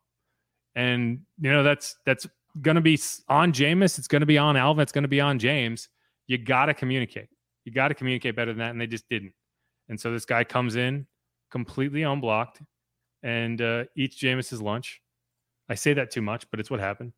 And 0.73 1.19
you 1.39 1.51
know, 1.51 1.61
that's 1.61 1.97
that's 2.03 2.25
going 2.63 2.73
to 2.73 2.81
be 2.81 2.99
on 3.29 3.53
Jameis, 3.53 3.99
it's 3.99 4.07
going 4.07 4.21
to 4.21 4.25
be 4.25 4.39
on 4.39 4.57
Alvin, 4.57 4.81
it's 4.81 4.91
going 4.91 5.03
to 5.03 5.07
be 5.07 5.21
on 5.21 5.37
James. 5.37 5.87
You 6.25 6.39
got 6.39 6.65
to 6.65 6.73
communicate. 6.73 7.29
You 7.63 7.71
got 7.71 7.89
to 7.89 7.93
communicate 7.93 8.35
better 8.35 8.51
than 8.51 8.57
that 8.57 8.71
and 8.71 8.81
they 8.81 8.87
just 8.87 9.07
didn't. 9.07 9.33
And 9.87 10.01
so 10.01 10.11
this 10.11 10.25
guy 10.25 10.45
comes 10.45 10.75
in 10.75 11.05
completely 11.51 12.01
unblocked 12.01 12.63
and 13.21 13.61
uh, 13.61 13.83
eats 13.95 14.17
Jameis's 14.17 14.63
lunch. 14.63 14.99
I 15.69 15.75
say 15.75 15.93
that 15.93 16.09
too 16.09 16.23
much, 16.23 16.49
but 16.49 16.59
it's 16.59 16.71
what 16.71 16.79
happened 16.79 17.13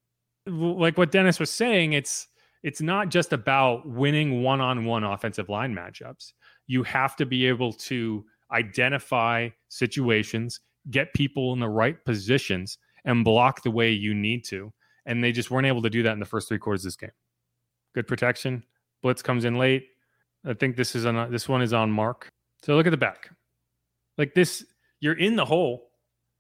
like 0.48 0.98
what 0.98 1.12
Dennis 1.12 1.40
was 1.40 1.50
saying, 1.50 1.94
it's 1.94 2.28
it's 2.64 2.82
not 2.82 3.10
just 3.10 3.34
about 3.34 3.88
winning 3.88 4.44
one-on-one 4.44 5.04
offensive 5.04 5.50
line 5.50 5.74
matchups. 5.74 6.34
You 6.68 6.84
have 6.84 7.16
to 7.18 7.26
be 7.26 7.46
able 7.46 7.74
to 7.74 8.26
identify 8.52 9.50
situations, 9.70 10.60
get 10.90 11.14
people 11.14 11.54
in 11.54 11.60
the 11.60 11.70
right 11.70 12.04
positions, 12.06 12.78
and 13.06 13.24
block 13.24 13.64
the 13.64 13.72
way 13.72 13.92
you 13.92 14.14
need 14.14 14.44
to. 14.46 14.74
And 15.06 15.24
they 15.24 15.32
just 15.32 15.50
weren't 15.52 15.68
able 15.68 15.82
to 15.84 15.90
do 15.90 16.04
that 16.04 16.14
in 16.14 16.20
the 16.20 16.26
first 16.26 16.50
three 16.50 16.60
quarters 16.60 16.82
of 16.82 16.88
this 16.88 16.98
game. 16.98 17.12
Good 17.96 18.08
protection. 18.08 18.64
Blitz 19.02 19.22
comes 19.22 19.46
in 19.46 19.58
late. 19.58 19.88
I 20.46 20.54
think 20.54 20.76
this 20.76 20.96
is 20.96 21.06
on 21.06 21.32
this 21.32 21.48
one 21.48 21.62
is 21.62 21.74
on 21.74 21.92
mark. 21.92 22.32
So 22.64 22.76
look 22.76 22.88
at 22.88 22.92
the 22.92 22.98
back. 22.98 23.30
Like 24.18 24.34
this, 24.34 24.66
you're 25.00 25.18
in 25.18 25.36
the 25.36 25.46
hole. 25.46 25.90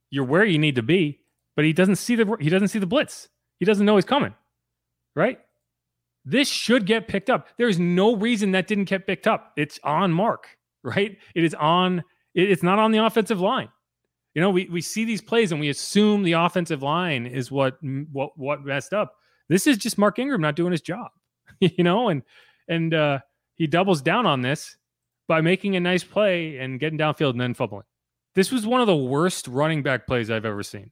You're 0.09 0.25
where 0.25 0.45
you 0.45 0.57
need 0.57 0.75
to 0.75 0.83
be, 0.83 1.19
but 1.55 1.65
he 1.65 1.73
doesn't 1.73 1.97
see 1.97 2.15
the 2.15 2.37
he 2.39 2.49
doesn't 2.49 2.69
see 2.69 2.79
the 2.79 2.87
blitz. 2.87 3.29
He 3.59 3.65
doesn't 3.65 3.85
know 3.85 3.95
he's 3.95 4.05
coming, 4.05 4.33
right? 5.15 5.39
This 6.29 6.49
should 6.49 6.85
get 6.85 7.07
picked 7.07 7.29
up. 7.29 7.47
There's 7.57 7.79
no 7.79 8.13
reason 8.13 8.51
that 8.51 8.67
didn't 8.67 8.89
get 8.89 9.07
picked 9.07 9.27
up. 9.27 9.53
It's 9.55 9.79
on 9.81 10.11
mark, 10.11 10.57
right? 10.83 11.17
It 11.33 11.43
is 11.45 11.53
on, 11.53 12.03
it's 12.35 12.63
not 12.63 12.79
on 12.79 12.91
the 12.91 12.97
offensive 12.97 13.39
line. 13.39 13.69
You 14.35 14.41
know, 14.41 14.49
we, 14.49 14.65
we 14.65 14.81
see 14.81 15.05
these 15.05 15.21
plays 15.21 15.53
and 15.53 15.61
we 15.61 15.69
assume 15.69 16.23
the 16.23 16.33
offensive 16.33 16.83
line 16.83 17.25
is 17.25 17.49
what 17.49 17.77
what 18.11 18.37
what 18.37 18.63
messed 18.63 18.93
up. 18.93 19.15
This 19.47 19.65
is 19.65 19.77
just 19.77 19.97
Mark 19.97 20.19
Ingram 20.19 20.41
not 20.41 20.55
doing 20.57 20.71
his 20.71 20.81
job, 20.81 21.07
you 21.59 21.83
know, 21.83 22.09
and 22.09 22.21
and 22.67 22.93
uh, 22.93 23.19
he 23.55 23.65
doubles 23.65 24.01
down 24.01 24.25
on 24.25 24.41
this 24.41 24.75
by 25.27 25.39
making 25.39 25.75
a 25.75 25.79
nice 25.79 26.03
play 26.03 26.57
and 26.57 26.79
getting 26.79 26.99
downfield 26.99 27.31
and 27.31 27.41
then 27.41 27.53
fumbling. 27.53 27.85
This 28.35 28.51
was 28.51 28.67
one 28.67 28.81
of 28.81 28.87
the 28.87 28.95
worst 28.95 29.47
running 29.47 29.81
back 29.81 30.05
plays 30.05 30.29
I've 30.29 30.45
ever 30.45 30.61
seen. 30.61 30.91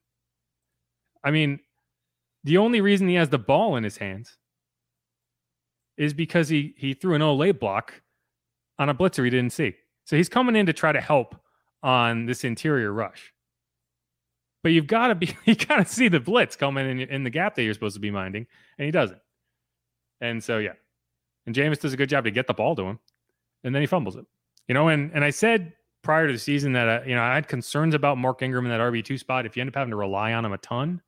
I 1.23 1.29
mean, 1.29 1.59
the 2.45 2.57
only 2.57 2.81
reason 2.81 3.07
he 3.07 3.15
has 3.15 3.29
the 3.29 3.37
ball 3.37 3.75
in 3.75 3.83
his 3.83 3.97
hands 3.97 4.37
is 5.97 6.13
because 6.13 6.49
he 6.49 6.73
he 6.77 6.93
threw 6.93 7.15
an 7.15 7.21
olé 7.21 7.57
block 7.57 8.01
on 8.77 8.89
a 8.89 8.95
blitzer 8.95 9.23
he 9.23 9.29
didn't 9.29 9.53
see. 9.53 9.75
So 10.03 10.15
he's 10.15 10.29
coming 10.29 10.55
in 10.55 10.65
to 10.65 10.73
try 10.73 10.91
to 10.91 11.01
help 11.01 11.35
on 11.81 12.25
this 12.25 12.43
interior 12.43 12.91
rush. 12.91 13.33
But 14.63 14.71
you've 14.71 14.87
got 14.87 15.07
to 15.07 15.15
be 15.15 15.35
you 15.45 15.55
got 15.55 15.77
to 15.77 15.85
see 15.85 16.07
the 16.07 16.19
blitz 16.19 16.55
coming 16.55 16.89
in 16.89 16.99
in 17.09 17.23
the 17.23 17.29
gap 17.29 17.55
that 17.55 17.63
you're 17.63 17.73
supposed 17.73 17.95
to 17.95 18.01
be 18.01 18.11
minding, 18.11 18.47
and 18.77 18.85
he 18.85 18.91
doesn't. 18.91 19.19
And 20.21 20.43
so 20.43 20.57
yeah, 20.57 20.73
and 21.45 21.55
Jameis 21.55 21.79
does 21.79 21.93
a 21.93 21.97
good 21.97 22.09
job 22.09 22.23
to 22.25 22.31
get 22.31 22.47
the 22.47 22.53
ball 22.53 22.75
to 22.75 22.83
him, 22.83 22.99
and 23.63 23.73
then 23.73 23.81
he 23.81 23.87
fumbles 23.87 24.15
it. 24.15 24.25
You 24.67 24.73
know, 24.73 24.87
and 24.87 25.11
and 25.13 25.23
I 25.23 25.29
said 25.29 25.73
prior 26.01 26.27
to 26.27 26.33
the 26.33 26.39
season 26.39 26.73
that 26.73 26.87
uh, 26.87 27.05
you 27.05 27.15
know 27.15 27.21
I 27.21 27.35
had 27.35 27.47
concerns 27.47 27.93
about 27.93 28.17
Mark 28.17 28.41
Ingram 28.41 28.65
in 28.65 28.71
that 28.71 28.79
RB 28.79 29.03
two 29.03 29.17
spot. 29.17 29.45
If 29.45 29.55
you 29.55 29.61
end 29.61 29.69
up 29.69 29.75
having 29.75 29.91
to 29.91 29.97
rely 29.97 30.33
on 30.33 30.45
him 30.45 30.53
a 30.53 30.57
ton, 30.57 31.01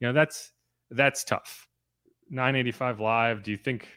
you 0.00 0.06
know 0.06 0.12
that's 0.12 0.52
that's 0.90 1.24
tough. 1.24 1.68
985 2.30 3.00
live. 3.00 3.42
Do 3.42 3.50
you 3.50 3.56
think 3.56 3.88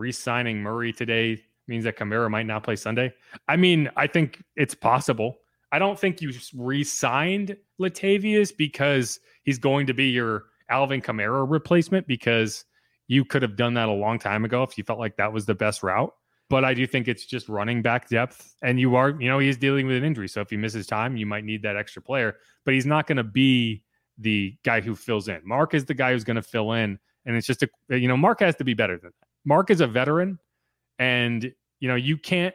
re-signing 0.00 0.62
Murray 0.62 0.92
today 0.92 1.42
means 1.68 1.84
that 1.84 1.96
Kamara 1.96 2.30
might 2.30 2.46
not 2.46 2.64
play 2.64 2.76
Sunday? 2.76 3.12
I 3.46 3.56
mean, 3.56 3.90
I 3.96 4.06
think 4.06 4.42
it's 4.56 4.74
possible. 4.74 5.38
I 5.72 5.78
don't 5.78 5.98
think 5.98 6.20
you 6.20 6.32
re-signed 6.56 7.56
Latavius 7.80 8.56
because 8.56 9.20
he's 9.44 9.58
going 9.58 9.86
to 9.86 9.94
be 9.94 10.06
your 10.06 10.46
Alvin 10.68 11.00
Kamara 11.00 11.48
replacement 11.48 12.06
because 12.06 12.64
you 13.06 13.24
could 13.24 13.42
have 13.42 13.56
done 13.56 13.74
that 13.74 13.88
a 13.88 13.92
long 13.92 14.18
time 14.18 14.44
ago 14.44 14.62
if 14.62 14.78
you 14.78 14.84
felt 14.84 14.98
like 14.98 15.16
that 15.16 15.32
was 15.32 15.46
the 15.46 15.54
best 15.54 15.82
route. 15.82 16.12
But 16.48 16.64
I 16.64 16.74
do 16.74 16.86
think 16.86 17.06
it's 17.06 17.24
just 17.24 17.48
running 17.48 17.82
back 17.82 18.08
depth. 18.08 18.56
And 18.62 18.80
you 18.80 18.96
are, 18.96 19.10
you 19.10 19.28
know, 19.28 19.38
he's 19.38 19.56
dealing 19.56 19.86
with 19.86 19.96
an 19.96 20.04
injury. 20.04 20.28
So 20.28 20.40
if 20.40 20.50
he 20.50 20.56
misses 20.56 20.86
time, 20.86 21.16
you 21.16 21.26
might 21.26 21.44
need 21.44 21.62
that 21.62 21.76
extra 21.76 22.02
player. 22.02 22.36
But 22.64 22.74
he's 22.74 22.86
not 22.86 23.06
going 23.06 23.18
to 23.18 23.24
be 23.24 23.84
the 24.18 24.56
guy 24.64 24.80
who 24.80 24.96
fills 24.96 25.28
in. 25.28 25.40
Mark 25.44 25.74
is 25.74 25.84
the 25.84 25.94
guy 25.94 26.12
who's 26.12 26.24
going 26.24 26.36
to 26.36 26.42
fill 26.42 26.72
in. 26.72 26.98
And 27.24 27.36
it's 27.36 27.46
just 27.46 27.62
a, 27.62 27.68
you 27.88 28.08
know, 28.08 28.16
Mark 28.16 28.40
has 28.40 28.56
to 28.56 28.64
be 28.64 28.74
better 28.74 28.98
than 28.98 29.12
that. 29.20 29.26
Mark 29.44 29.70
is 29.70 29.80
a 29.80 29.86
veteran. 29.86 30.38
And, 30.98 31.52
you 31.80 31.88
know, 31.88 31.94
you 31.94 32.16
can't 32.18 32.54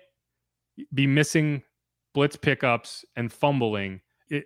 be 0.94 1.08
missing 1.08 1.64
blitz 2.14 2.36
pickups 2.36 3.04
and 3.16 3.32
fumbling 3.32 4.02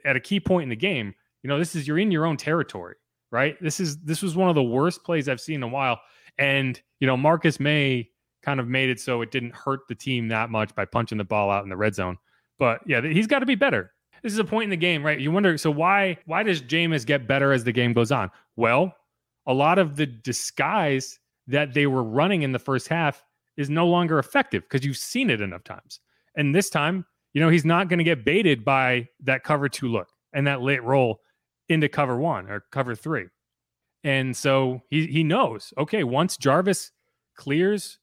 at 0.06 0.16
a 0.16 0.20
key 0.20 0.40
point 0.40 0.64
in 0.64 0.70
the 0.70 0.76
game. 0.76 1.14
You 1.44 1.50
know, 1.50 1.60
this 1.60 1.76
is, 1.76 1.88
you're 1.88 2.00
in 2.00 2.12
your 2.12 2.26
own 2.26 2.38
territory 2.38 2.96
right? 3.32 3.62
This 3.62 3.80
is 3.80 3.98
this 4.00 4.22
was 4.22 4.36
one 4.36 4.50
of 4.50 4.56
the 4.56 4.64
worst 4.64 5.04
plays 5.04 5.30
I've 5.30 5.42
seen 5.42 5.56
in 5.56 5.64
a 5.64 5.68
while. 5.68 6.00
And 6.38 6.82
you 7.00 7.08
know, 7.08 7.18
Marcus 7.18 7.60
Maye 7.60 8.10
kind 8.44 8.60
of 8.60 8.68
made 8.68 8.90
it 8.90 9.00
so 9.00 9.22
it 9.22 9.32
didn't 9.32 9.56
hurt 9.56 9.82
the 9.90 9.96
team 9.96 10.30
that 10.30 10.50
much 10.50 10.74
by 10.76 10.86
punching 10.86 11.18
the 11.18 11.24
ball 11.24 11.52
out 11.52 11.64
in 11.64 11.70
the 11.70 11.78
red 11.78 11.96
zone. 11.96 12.18
But 12.58 12.82
yeah, 12.86 13.02
he's 13.02 13.28
got 13.28 13.40
to 13.40 13.46
be 13.46 13.56
better. 13.56 13.92
This 14.24 14.34
is 14.34 14.40
a 14.40 14.44
point 14.44 14.66
in 14.66 14.70
the 14.70 14.78
game, 14.78 15.06
right? 15.06 15.20
You 15.20 15.32
wonder, 15.32 15.58
so 15.58 15.72
why 15.72 16.18
why 16.26 16.44
does 16.44 16.62
Jameis 16.62 17.06
get 17.06 17.28
better 17.28 17.52
as 17.52 17.64
the 17.64 17.72
game 17.72 17.94
goes 17.94 18.12
on? 18.12 18.32
Well, 18.56 18.94
a 19.46 19.54
lot 19.54 19.80
of 19.80 19.96
the 19.96 20.06
disguise 20.06 21.20
that 21.50 21.74
they 21.74 21.88
were 21.88 22.04
running 22.04 22.44
in 22.44 22.52
the 22.52 22.60
first 22.60 22.88
half 22.88 23.24
is 23.58 23.70
no 23.70 23.88
longer 23.88 24.20
effective 24.20 24.64
because 24.64 24.86
you've 24.86 24.98
seen 24.98 25.30
it 25.30 25.42
enough 25.42 25.64
times. 25.64 26.00
And 26.36 26.56
this 26.56 26.70
time, 26.70 27.06
you 27.34 27.42
know, 27.42 27.50
he's 27.50 27.66
not 27.66 27.90
going 27.90 27.98
to 27.98 28.04
get 28.04 28.24
baited 28.24 28.64
by 28.64 29.08
that 29.22 29.44
cover 29.44 29.68
two 29.68 29.88
look 29.88 30.08
and 30.32 30.48
that 30.48 30.62
late 30.62 30.84
roll 30.84 31.20
into 31.68 31.90
cover 31.90 32.18
one 32.18 32.48
or 32.50 32.64
cover 32.72 32.96
three. 32.96 33.26
And 34.04 34.36
so 34.36 34.82
he 34.90 35.08
he 35.08 35.24
knows, 35.24 35.74
okay, 35.78 36.04
once 36.04 36.38
Jarvis 36.38 36.92
clears 37.36 38.00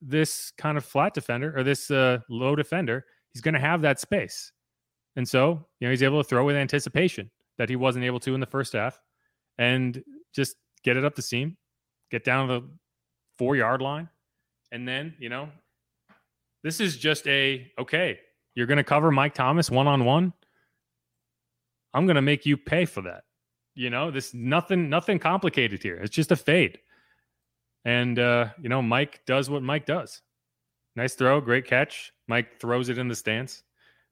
this 0.00 0.52
kind 0.56 0.78
of 0.78 0.84
flat 0.84 1.14
defender 1.14 1.52
or 1.56 1.62
this 1.62 1.90
uh, 1.90 2.18
low 2.30 2.56
defender, 2.56 3.04
he's 3.32 3.42
going 3.42 3.54
to 3.54 3.60
have 3.60 3.82
that 3.82 4.00
space. 4.00 4.52
And 5.16 5.28
so, 5.28 5.66
you 5.80 5.86
know, 5.86 5.90
he's 5.90 6.02
able 6.02 6.22
to 6.22 6.28
throw 6.28 6.44
with 6.44 6.56
anticipation 6.56 7.30
that 7.58 7.68
he 7.68 7.76
wasn't 7.76 8.04
able 8.04 8.20
to 8.20 8.34
in 8.34 8.40
the 8.40 8.46
first 8.46 8.72
half 8.72 9.00
and 9.58 10.02
just 10.34 10.56
get 10.82 10.96
it 10.96 11.04
up 11.04 11.14
the 11.14 11.22
seam, 11.22 11.56
get 12.10 12.24
down 12.24 12.48
the 12.48 12.62
four 13.38 13.56
yard 13.56 13.82
line. 13.82 14.08
And 14.72 14.86
then, 14.88 15.14
you 15.18 15.28
know, 15.28 15.48
this 16.62 16.80
is 16.80 16.96
just 16.96 17.26
a 17.28 17.70
okay, 17.78 18.18
you're 18.54 18.66
going 18.66 18.78
to 18.78 18.84
cover 18.84 19.10
Mike 19.10 19.34
Thomas 19.34 19.70
one 19.70 19.86
on 19.86 20.04
one. 20.04 20.32
I'm 21.92 22.06
going 22.06 22.16
to 22.16 22.22
make 22.22 22.44
you 22.44 22.56
pay 22.56 22.84
for 22.84 23.02
that. 23.02 23.24
You 23.74 23.90
know, 23.90 24.10
this 24.10 24.34
nothing 24.34 24.88
nothing 24.88 25.18
complicated 25.18 25.82
here. 25.82 25.96
It's 25.96 26.14
just 26.14 26.32
a 26.32 26.36
fade. 26.36 26.78
And 27.84 28.18
uh, 28.18 28.48
you 28.60 28.68
know, 28.68 28.82
Mike 28.82 29.20
does 29.26 29.50
what 29.50 29.62
Mike 29.62 29.86
does. 29.86 30.22
Nice 30.96 31.14
throw, 31.14 31.40
great 31.40 31.66
catch. 31.66 32.12
Mike 32.28 32.60
throws 32.60 32.88
it 32.88 32.98
in 32.98 33.08
the 33.08 33.16
stance. 33.16 33.62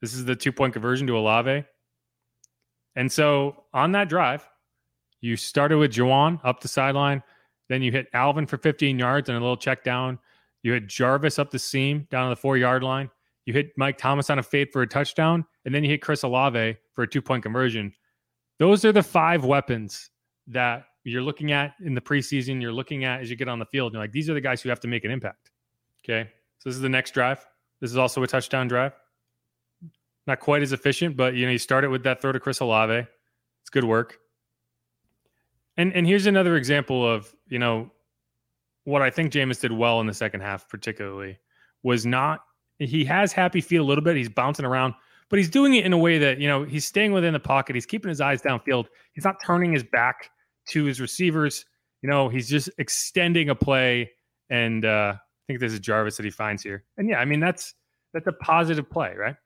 This 0.00 0.14
is 0.14 0.24
the 0.24 0.34
two-point 0.34 0.72
conversion 0.72 1.06
to 1.06 1.16
Olave. 1.16 1.64
And 2.96 3.10
so 3.10 3.64
on 3.72 3.92
that 3.92 4.08
drive, 4.08 4.46
you 5.20 5.36
started 5.36 5.78
with 5.78 5.92
Juwan 5.92 6.40
up 6.42 6.60
the 6.60 6.68
sideline. 6.68 7.22
Then 7.72 7.80
you 7.80 7.90
hit 7.90 8.08
Alvin 8.12 8.46
for 8.46 8.58
15 8.58 8.98
yards 8.98 9.30
and 9.30 9.38
a 9.38 9.40
little 9.40 9.56
check 9.56 9.82
down. 9.82 10.18
You 10.62 10.74
hit 10.74 10.88
Jarvis 10.88 11.38
up 11.38 11.50
the 11.50 11.58
seam 11.58 12.06
down 12.10 12.28
to 12.28 12.34
the 12.34 12.38
four 12.38 12.58
yard 12.58 12.82
line. 12.82 13.08
You 13.46 13.54
hit 13.54 13.70
Mike 13.78 13.96
Thomas 13.96 14.28
on 14.28 14.38
a 14.38 14.42
fade 14.42 14.70
for 14.70 14.82
a 14.82 14.86
touchdown, 14.86 15.46
and 15.64 15.74
then 15.74 15.82
you 15.82 15.88
hit 15.88 16.02
Chris 16.02 16.22
Olave 16.22 16.76
for 16.92 17.04
a 17.04 17.08
two 17.08 17.22
point 17.22 17.42
conversion. 17.42 17.94
Those 18.58 18.84
are 18.84 18.92
the 18.92 19.02
five 19.02 19.46
weapons 19.46 20.10
that 20.48 20.84
you're 21.04 21.22
looking 21.22 21.52
at 21.52 21.72
in 21.82 21.94
the 21.94 22.00
preseason. 22.02 22.60
You're 22.60 22.74
looking 22.74 23.04
at 23.04 23.22
as 23.22 23.30
you 23.30 23.36
get 23.36 23.48
on 23.48 23.58
the 23.58 23.64
field. 23.64 23.94
You're 23.94 24.02
like, 24.02 24.12
these 24.12 24.28
are 24.28 24.34
the 24.34 24.42
guys 24.42 24.60
who 24.60 24.68
have 24.68 24.80
to 24.80 24.88
make 24.88 25.06
an 25.06 25.10
impact. 25.10 25.50
Okay. 26.04 26.28
So 26.58 26.68
this 26.68 26.76
is 26.76 26.82
the 26.82 26.90
next 26.90 27.14
drive. 27.14 27.42
This 27.80 27.90
is 27.90 27.96
also 27.96 28.22
a 28.22 28.26
touchdown 28.26 28.68
drive. 28.68 28.92
Not 30.26 30.40
quite 30.40 30.60
as 30.60 30.74
efficient, 30.74 31.16
but 31.16 31.32
you 31.32 31.46
know, 31.46 31.52
you 31.52 31.58
start 31.58 31.84
it 31.84 31.88
with 31.88 32.02
that 32.02 32.20
throw 32.20 32.32
to 32.32 32.38
Chris 32.38 32.60
Olave. 32.60 33.06
It's 33.62 33.70
good 33.70 33.84
work. 33.84 34.18
And 35.76 35.92
and 35.94 36.06
here's 36.06 36.26
another 36.26 36.56
example 36.56 37.06
of, 37.08 37.34
you 37.48 37.58
know, 37.58 37.90
what 38.84 39.02
I 39.02 39.10
think 39.10 39.32
Jameis 39.32 39.60
did 39.60 39.72
well 39.72 40.00
in 40.00 40.06
the 40.06 40.14
second 40.14 40.40
half, 40.40 40.68
particularly, 40.68 41.38
was 41.82 42.04
not 42.04 42.40
he 42.78 43.04
has 43.04 43.32
happy 43.32 43.60
feet 43.60 43.76
a 43.76 43.82
little 43.82 44.04
bit. 44.04 44.16
He's 44.16 44.28
bouncing 44.28 44.64
around, 44.64 44.94
but 45.28 45.38
he's 45.38 45.50
doing 45.50 45.74
it 45.74 45.84
in 45.84 45.92
a 45.92 45.98
way 45.98 46.18
that, 46.18 46.38
you 46.38 46.48
know, 46.48 46.64
he's 46.64 46.86
staying 46.86 47.12
within 47.12 47.32
the 47.32 47.40
pocket. 47.40 47.76
He's 47.76 47.86
keeping 47.86 48.08
his 48.08 48.20
eyes 48.20 48.42
downfield. 48.42 48.86
He's 49.12 49.24
not 49.24 49.36
turning 49.44 49.72
his 49.72 49.84
back 49.84 50.30
to 50.68 50.84
his 50.84 51.00
receivers. 51.00 51.64
You 52.02 52.10
know, 52.10 52.28
he's 52.28 52.48
just 52.48 52.70
extending 52.78 53.50
a 53.50 53.54
play. 53.54 54.10
And 54.50 54.84
uh, 54.84 55.14
I 55.16 55.20
think 55.46 55.60
this 55.60 55.72
is 55.72 55.80
Jarvis 55.80 56.16
that 56.16 56.24
he 56.24 56.30
finds 56.30 56.62
here. 56.62 56.84
And 56.96 57.08
yeah, 57.08 57.18
I 57.18 57.24
mean, 57.24 57.40
that's 57.40 57.74
that's 58.12 58.26
a 58.26 58.32
positive 58.32 58.90
play, 58.90 59.14
right? 59.16 59.36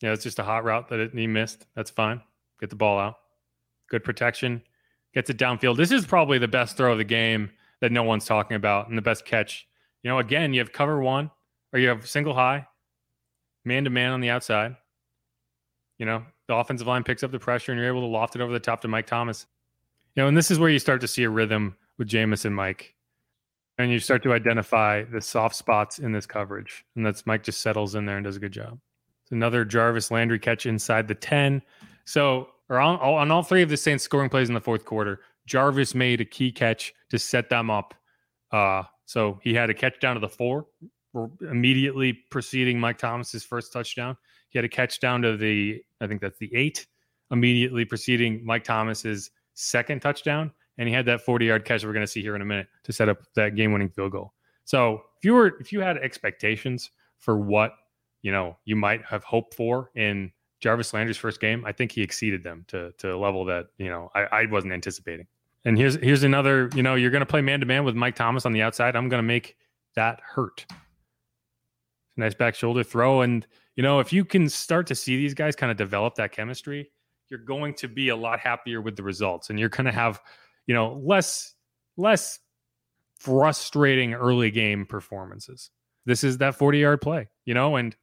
Yeah, 0.00 0.12
it's 0.12 0.22
just 0.22 0.38
a 0.38 0.44
hot 0.44 0.64
route 0.64 0.88
that 0.88 1.10
he 1.12 1.26
missed. 1.26 1.66
That's 1.74 1.90
fine. 1.90 2.20
Get 2.60 2.70
the 2.70 2.76
ball 2.76 2.98
out. 2.98 3.14
Good 3.90 4.04
protection. 4.04 4.62
Gets 5.14 5.30
it 5.30 5.38
downfield. 5.38 5.76
This 5.76 5.92
is 5.92 6.06
probably 6.06 6.38
the 6.38 6.48
best 6.48 6.76
throw 6.76 6.92
of 6.92 6.98
the 6.98 7.04
game 7.04 7.50
that 7.80 7.92
no 7.92 8.02
one's 8.02 8.24
talking 8.24 8.56
about 8.56 8.88
and 8.88 8.98
the 8.98 9.02
best 9.02 9.24
catch. 9.24 9.66
You 10.02 10.10
know, 10.10 10.18
again, 10.18 10.52
you 10.52 10.60
have 10.60 10.72
cover 10.72 11.00
one 11.00 11.30
or 11.72 11.78
you 11.78 11.88
have 11.88 12.08
single 12.08 12.34
high 12.34 12.66
man 13.64 13.84
to 13.84 13.90
man 13.90 14.12
on 14.12 14.20
the 14.20 14.30
outside. 14.30 14.76
You 15.98 16.06
know, 16.06 16.24
the 16.48 16.54
offensive 16.54 16.86
line 16.86 17.04
picks 17.04 17.22
up 17.22 17.30
the 17.30 17.38
pressure 17.38 17.72
and 17.72 17.80
you're 17.80 17.88
able 17.88 18.00
to 18.00 18.06
loft 18.06 18.36
it 18.36 18.42
over 18.42 18.52
the 18.52 18.60
top 18.60 18.80
to 18.82 18.88
Mike 18.88 19.06
Thomas. 19.06 19.46
You 20.14 20.22
know, 20.22 20.28
and 20.28 20.36
this 20.36 20.50
is 20.50 20.58
where 20.58 20.70
you 20.70 20.78
start 20.78 21.00
to 21.00 21.08
see 21.08 21.24
a 21.24 21.30
rhythm 21.30 21.76
with 21.98 22.08
Jameis 22.08 22.44
and 22.44 22.54
Mike. 22.54 22.94
And 23.78 23.90
you 23.90 23.98
start 23.98 24.22
to 24.22 24.32
identify 24.32 25.02
the 25.02 25.20
soft 25.20 25.56
spots 25.56 25.98
in 25.98 26.12
this 26.12 26.26
coverage. 26.26 26.84
And 26.94 27.04
that's 27.04 27.26
Mike 27.26 27.42
just 27.42 27.60
settles 27.60 27.96
in 27.96 28.06
there 28.06 28.16
and 28.16 28.24
does 28.24 28.36
a 28.36 28.40
good 28.40 28.52
job. 28.52 28.78
It's 29.22 29.32
another 29.32 29.64
Jarvis 29.64 30.10
Landry 30.10 30.38
catch 30.38 30.66
inside 30.66 31.08
the 31.08 31.14
10. 31.14 31.62
So, 32.04 32.48
or 32.68 32.78
on, 32.78 32.98
on 32.98 33.30
all 33.30 33.42
three 33.42 33.62
of 33.62 33.68
the 33.68 33.76
Saints 33.76 34.04
scoring 34.04 34.30
plays 34.30 34.48
in 34.48 34.54
the 34.54 34.60
fourth 34.60 34.84
quarter, 34.84 35.20
Jarvis 35.46 35.94
made 35.94 36.20
a 36.20 36.24
key 36.24 36.50
catch 36.50 36.92
to 37.10 37.18
set 37.18 37.50
them 37.50 37.70
up. 37.70 37.94
Uh, 38.50 38.84
so 39.04 39.38
he 39.42 39.54
had 39.54 39.70
a 39.70 39.74
catch 39.74 40.00
down 40.00 40.14
to 40.14 40.20
the 40.20 40.28
four, 40.28 40.66
immediately 41.42 42.12
preceding 42.30 42.78
Mike 42.80 42.98
Thomas's 42.98 43.44
first 43.44 43.72
touchdown. 43.72 44.16
He 44.48 44.58
had 44.58 44.64
a 44.64 44.68
catch 44.68 45.00
down 45.00 45.22
to 45.22 45.36
the, 45.36 45.82
I 46.00 46.06
think 46.06 46.20
that's 46.20 46.38
the 46.38 46.54
eight, 46.54 46.86
immediately 47.30 47.84
preceding 47.84 48.44
Mike 48.44 48.64
Thomas's 48.64 49.30
second 49.54 50.00
touchdown. 50.00 50.52
And 50.78 50.88
he 50.88 50.94
had 50.94 51.06
that 51.06 51.20
40 51.20 51.46
yard 51.46 51.64
catch 51.64 51.84
we're 51.84 51.92
going 51.92 52.06
to 52.06 52.10
see 52.10 52.22
here 52.22 52.34
in 52.34 52.42
a 52.42 52.46
minute 52.46 52.66
to 52.84 52.92
set 52.92 53.08
up 53.08 53.18
that 53.36 53.54
game 53.54 53.72
winning 53.72 53.90
field 53.90 54.12
goal. 54.12 54.32
So 54.64 55.02
if 55.18 55.24
you 55.24 55.34
were, 55.34 55.56
if 55.60 55.72
you 55.72 55.80
had 55.80 55.98
expectations 55.98 56.90
for 57.18 57.38
what, 57.38 57.72
you 58.22 58.32
know, 58.32 58.56
you 58.64 58.74
might 58.74 59.04
have 59.04 59.22
hoped 59.22 59.54
for 59.54 59.90
in 59.94 60.32
Jarvis 60.64 60.94
Landry's 60.94 61.18
first 61.18 61.42
game, 61.42 61.62
I 61.66 61.72
think 61.72 61.92
he 61.92 62.00
exceeded 62.00 62.42
them 62.42 62.64
to, 62.68 62.90
to 62.92 63.14
a 63.14 63.18
level 63.18 63.44
that, 63.44 63.66
you 63.76 63.90
know, 63.90 64.10
I, 64.14 64.22
I 64.22 64.46
wasn't 64.46 64.72
anticipating. 64.72 65.26
And 65.66 65.76
here's, 65.76 65.96
here's 65.96 66.22
another, 66.22 66.70
you 66.74 66.82
know, 66.82 66.94
you're 66.94 67.10
going 67.10 67.20
to 67.20 67.26
play 67.26 67.42
man 67.42 67.60
to 67.60 67.66
man 67.66 67.84
with 67.84 67.94
Mike 67.94 68.16
Thomas 68.16 68.46
on 68.46 68.52
the 68.52 68.62
outside. 68.62 68.96
I'm 68.96 69.10
going 69.10 69.18
to 69.18 69.26
make 69.26 69.58
that 69.94 70.20
hurt 70.24 70.64
nice 72.16 72.34
back 72.34 72.54
shoulder 72.54 72.82
throw. 72.82 73.20
And, 73.20 73.46
you 73.76 73.82
know, 73.82 74.00
if 74.00 74.10
you 74.10 74.24
can 74.24 74.48
start 74.48 74.86
to 74.86 74.94
see 74.94 75.18
these 75.18 75.34
guys 75.34 75.54
kind 75.54 75.70
of 75.70 75.76
develop 75.76 76.14
that 76.14 76.32
chemistry, 76.32 76.90
you're 77.28 77.40
going 77.40 77.74
to 77.74 77.88
be 77.88 78.08
a 78.08 78.16
lot 78.16 78.40
happier 78.40 78.80
with 78.80 78.96
the 78.96 79.02
results 79.02 79.50
and 79.50 79.60
you're 79.60 79.68
going 79.68 79.84
to 79.84 79.92
have, 79.92 80.18
you 80.66 80.74
know, 80.74 80.98
less, 81.04 81.52
less 81.98 82.38
frustrating 83.20 84.14
early 84.14 84.50
game 84.50 84.86
performances. 84.86 85.68
This 86.06 86.24
is 86.24 86.38
that 86.38 86.54
40 86.54 86.78
yard 86.78 87.02
play, 87.02 87.28
you 87.44 87.52
know, 87.52 87.76
and 87.76 87.94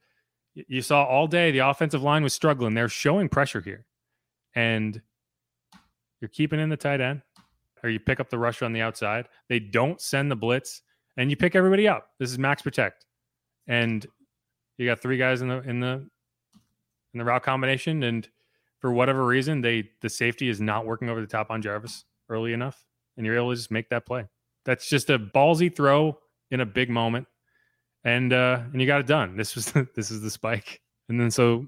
you 0.54 0.82
saw 0.82 1.04
all 1.06 1.28
day 1.28 1.52
the 1.52 1.60
offensive 1.60 2.04
line 2.04 2.24
was 2.24 2.34
struggling. 2.34 2.74
They're 2.74 2.90
showing 2.90 3.30
pressure 3.30 3.62
here. 3.62 3.86
And 4.56 5.02
you're 6.20 6.30
keeping 6.30 6.60
in 6.60 6.70
the 6.70 6.78
tight 6.78 7.02
end 7.02 7.22
or 7.84 7.90
you 7.90 8.00
pick 8.00 8.20
up 8.20 8.30
the 8.30 8.38
rusher 8.38 8.66
on 8.66 8.74
the 8.74 8.82
outside. 8.82 9.28
They 9.50 9.60
don't 9.60 10.02
send 10.02 10.30
the 10.30 10.36
blitz 10.36 10.82
and 11.18 11.30
you 11.30 11.38
pick 11.38 11.56
everybody 11.56 11.88
up. 11.88 12.10
This 12.20 12.32
is 12.32 12.38
max 12.38 12.62
protect 12.62 13.06
and 13.68 14.06
you 14.78 14.86
got 14.86 15.00
three 15.00 15.18
guys 15.18 15.42
in 15.42 15.48
the 15.48 15.62
in 15.62 15.80
the 15.80 16.08
in 17.14 17.18
the 17.18 17.26
route 17.26 17.44
combination, 17.44 18.04
and 18.04 18.28
for 18.80 18.92
whatever 18.92 19.26
reason, 19.26 19.62
they 19.62 19.90
the 20.02 20.10
safety 20.10 20.50
is 20.50 20.60
not 20.60 20.86
working 20.86 21.10
over 21.10 21.22
the 21.22 21.28
top 21.28 21.52
on 21.52 21.62
Jarvis 21.62 22.06
early 22.30 22.54
enough, 22.54 22.86
and 23.18 23.26
you're 23.26 23.36
able 23.36 23.52
to 23.52 23.56
just 23.56 23.72
make 23.72 23.90
that 23.90 24.06
play. 24.06 24.26
That's 24.66 24.88
just 24.88 25.10
a 25.10 25.20
ballsy 25.20 25.74
throw 25.74 26.18
in 26.52 26.62
a 26.62 26.66
big 26.66 26.90
moment, 26.90 27.28
and 28.04 28.34
uh, 28.34 28.62
and 28.72 28.82
you 28.82 28.88
got 28.88 29.00
it 29.00 29.08
done. 29.08 29.36
This 29.36 29.56
was 29.56 29.72
this 29.96 30.12
is 30.12 30.22
the 30.22 30.30
spike, 30.30 30.82
and 31.10 31.20
then 31.20 31.32
so 31.32 31.66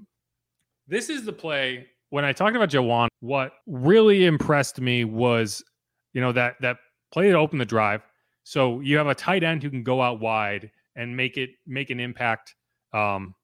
This 0.86 1.08
is 1.08 1.24
the 1.24 1.32
play. 1.32 1.86
When 2.10 2.24
I 2.24 2.32
talked 2.32 2.54
about 2.54 2.70
Juwan, 2.70 3.08
what 3.20 3.52
really 3.66 4.26
impressed 4.26 4.80
me 4.80 5.04
was, 5.04 5.64
you 6.12 6.20
know, 6.20 6.32
that 6.32 6.56
that 6.60 6.78
play 7.12 7.30
to 7.30 7.38
open 7.38 7.58
the 7.58 7.64
drive. 7.64 8.02
So 8.44 8.80
you 8.80 8.96
have 8.98 9.06
a 9.06 9.14
tight 9.14 9.42
end 9.42 9.62
who 9.62 9.70
can 9.70 9.82
go 9.82 10.02
out 10.02 10.20
wide 10.20 10.70
and 10.96 11.16
make 11.16 11.36
it 11.36 11.50
make 11.66 11.90
an 11.90 12.00
impact 12.00 12.54
um, 12.92 13.34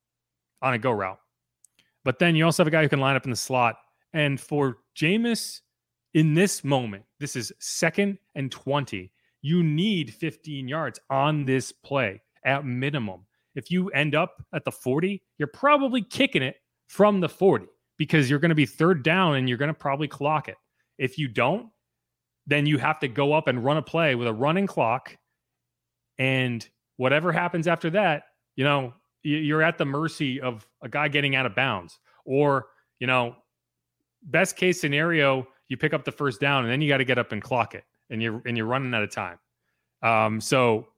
on 0.62 0.74
a 0.74 0.78
go 0.78 0.92
route. 0.92 1.18
But 2.04 2.18
then 2.18 2.36
you 2.36 2.44
also 2.44 2.62
have 2.62 2.68
a 2.68 2.70
guy 2.70 2.82
who 2.82 2.88
can 2.88 3.00
line 3.00 3.16
up 3.16 3.24
in 3.24 3.30
the 3.30 3.36
slot. 3.36 3.76
And 4.12 4.40
for 4.40 4.78
Jameis 4.96 5.60
in 6.14 6.34
this 6.34 6.64
moment, 6.64 7.04
this 7.18 7.36
is 7.36 7.52
second 7.60 8.18
and 8.34 8.50
20. 8.50 9.10
You 9.42 9.62
need 9.62 10.12
15 10.12 10.68
yards 10.68 10.98
on 11.08 11.44
this 11.44 11.72
play 11.72 12.20
at 12.44 12.64
minimum. 12.64 13.26
If 13.54 13.70
you 13.70 13.88
end 13.90 14.14
up 14.14 14.42
at 14.54 14.64
the 14.64 14.70
40, 14.70 15.22
you're 15.38 15.48
probably 15.48 16.02
kicking 16.02 16.42
it 16.42 16.56
from 16.86 17.20
the 17.20 17.28
40 17.28 17.66
because 17.98 18.30
you're 18.30 18.38
going 18.38 18.50
to 18.50 18.54
be 18.54 18.66
third 18.66 19.02
down 19.02 19.36
and 19.36 19.48
you're 19.48 19.58
going 19.58 19.68
to 19.68 19.74
probably 19.74 20.08
clock 20.08 20.48
it. 20.48 20.56
If 20.98 21.18
you 21.18 21.28
don't, 21.28 21.68
then 22.46 22.66
you 22.66 22.78
have 22.78 22.98
to 23.00 23.08
go 23.08 23.32
up 23.32 23.48
and 23.48 23.64
run 23.64 23.76
a 23.76 23.82
play 23.82 24.14
with 24.14 24.28
a 24.28 24.32
running 24.32 24.66
clock. 24.66 25.16
And 26.18 26.66
whatever 26.96 27.32
happens 27.32 27.66
after 27.66 27.90
that, 27.90 28.24
you 28.56 28.64
know, 28.64 28.94
you're 29.22 29.62
at 29.62 29.78
the 29.78 29.84
mercy 29.84 30.40
of 30.40 30.66
a 30.82 30.88
guy 30.88 31.08
getting 31.08 31.36
out 31.36 31.46
of 31.46 31.54
bounds. 31.54 31.98
Or, 32.24 32.66
you 32.98 33.06
know, 33.06 33.36
best 34.22 34.56
case 34.56 34.80
scenario, 34.80 35.46
you 35.68 35.76
pick 35.76 35.94
up 35.94 36.04
the 36.04 36.12
first 36.12 36.40
down 36.40 36.64
and 36.64 36.72
then 36.72 36.80
you 36.80 36.88
got 36.88 36.98
to 36.98 37.04
get 37.04 37.18
up 37.18 37.32
and 37.32 37.42
clock 37.42 37.74
it 37.74 37.84
and 38.10 38.22
you're 38.22 38.42
and 38.44 38.56
you're 38.56 38.66
running 38.66 38.92
out 38.94 39.02
of 39.02 39.10
time. 39.10 39.38
Um, 40.02 40.40
so 40.40 40.88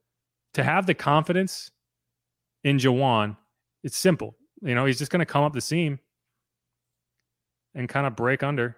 to 0.53 0.63
have 0.63 0.85
the 0.85 0.93
confidence 0.93 1.71
in 2.63 2.77
Juwan, 2.77 3.37
it's 3.83 3.97
simple. 3.97 4.35
You 4.61 4.75
know, 4.75 4.85
he's 4.85 4.97
just 4.97 5.11
going 5.11 5.19
to 5.19 5.25
come 5.25 5.43
up 5.43 5.53
the 5.53 5.61
seam 5.61 5.99
and 7.75 7.89
kind 7.89 8.07
of 8.07 8.15
break 8.15 8.43
under. 8.43 8.77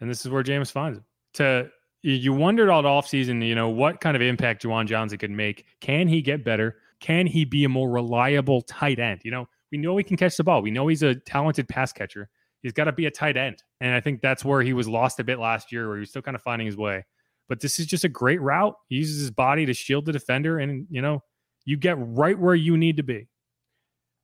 And 0.00 0.10
this 0.10 0.24
is 0.24 0.30
where 0.30 0.42
Jameis 0.42 0.70
finds 0.70 0.98
him. 0.98 1.04
To 1.34 1.70
you 2.02 2.32
wondered 2.32 2.70
all 2.70 2.82
offseason, 2.84 3.44
you 3.44 3.54
know, 3.54 3.68
what 3.68 4.00
kind 4.00 4.14
of 4.14 4.22
impact 4.22 4.62
Juwan 4.62 4.86
Johnson 4.86 5.18
could 5.18 5.30
make. 5.30 5.64
Can 5.80 6.06
he 6.06 6.22
get 6.22 6.44
better? 6.44 6.76
Can 7.00 7.26
he 7.26 7.44
be 7.44 7.64
a 7.64 7.68
more 7.68 7.90
reliable 7.90 8.62
tight 8.62 8.98
end? 8.98 9.22
You 9.24 9.30
know, 9.30 9.48
we 9.72 9.78
know 9.78 9.96
he 9.96 10.04
can 10.04 10.16
catch 10.16 10.36
the 10.36 10.44
ball. 10.44 10.62
We 10.62 10.70
know 10.70 10.86
he's 10.86 11.02
a 11.02 11.14
talented 11.14 11.68
pass 11.68 11.92
catcher. 11.92 12.28
He's 12.62 12.72
got 12.72 12.84
to 12.84 12.92
be 12.92 13.06
a 13.06 13.10
tight 13.10 13.36
end. 13.36 13.62
And 13.80 13.94
I 13.94 14.00
think 14.00 14.20
that's 14.20 14.44
where 14.44 14.62
he 14.62 14.72
was 14.72 14.88
lost 14.88 15.18
a 15.20 15.24
bit 15.24 15.38
last 15.38 15.72
year, 15.72 15.88
where 15.88 15.96
he 15.96 16.00
was 16.00 16.10
still 16.10 16.22
kind 16.22 16.34
of 16.34 16.42
finding 16.42 16.66
his 16.66 16.76
way. 16.76 17.04
But 17.48 17.60
this 17.60 17.78
is 17.78 17.86
just 17.86 18.04
a 18.04 18.08
great 18.08 18.40
route. 18.40 18.74
He 18.88 18.96
uses 18.96 19.20
his 19.20 19.30
body 19.30 19.66
to 19.66 19.74
shield 19.74 20.06
the 20.06 20.12
defender, 20.12 20.58
and 20.58 20.86
you 20.90 21.00
know, 21.00 21.22
you 21.64 21.76
get 21.76 21.96
right 21.98 22.38
where 22.38 22.54
you 22.54 22.76
need 22.76 22.96
to 22.96 23.02
be. 23.02 23.28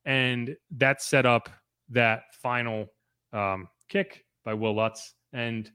And 0.05 0.55
that 0.71 1.01
set 1.01 1.25
up 1.25 1.49
that 1.89 2.23
final 2.41 2.87
um, 3.31 3.69
kick 3.89 4.25
by 4.43 4.53
Will 4.53 4.75
Lutz. 4.75 5.13
And 5.31 5.69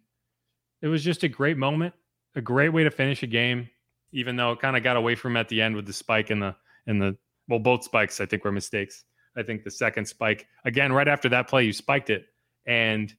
it 0.82 0.88
was 0.88 1.02
just 1.02 1.24
a 1.24 1.28
great 1.28 1.56
moment, 1.56 1.94
a 2.34 2.40
great 2.40 2.70
way 2.70 2.84
to 2.84 2.90
finish 2.90 3.22
a 3.22 3.26
game, 3.26 3.68
even 4.12 4.36
though 4.36 4.52
it 4.52 4.60
kind 4.60 4.76
of 4.76 4.82
got 4.82 4.96
away 4.96 5.14
from 5.14 5.36
at 5.36 5.48
the 5.48 5.60
end 5.60 5.74
with 5.74 5.86
the 5.86 5.92
spike 5.92 6.30
and 6.30 6.42
the 6.42 6.54
and 6.86 7.00
the 7.00 7.16
well, 7.48 7.58
both 7.58 7.84
spikes 7.84 8.20
I 8.20 8.26
think 8.26 8.44
were 8.44 8.52
mistakes. 8.52 9.04
I 9.36 9.42
think 9.42 9.64
the 9.64 9.70
second 9.70 10.06
spike 10.06 10.46
again 10.64 10.92
right 10.92 11.08
after 11.08 11.28
that 11.30 11.48
play 11.48 11.64
you 11.64 11.72
spiked 11.72 12.10
it, 12.10 12.26
and 12.66 13.12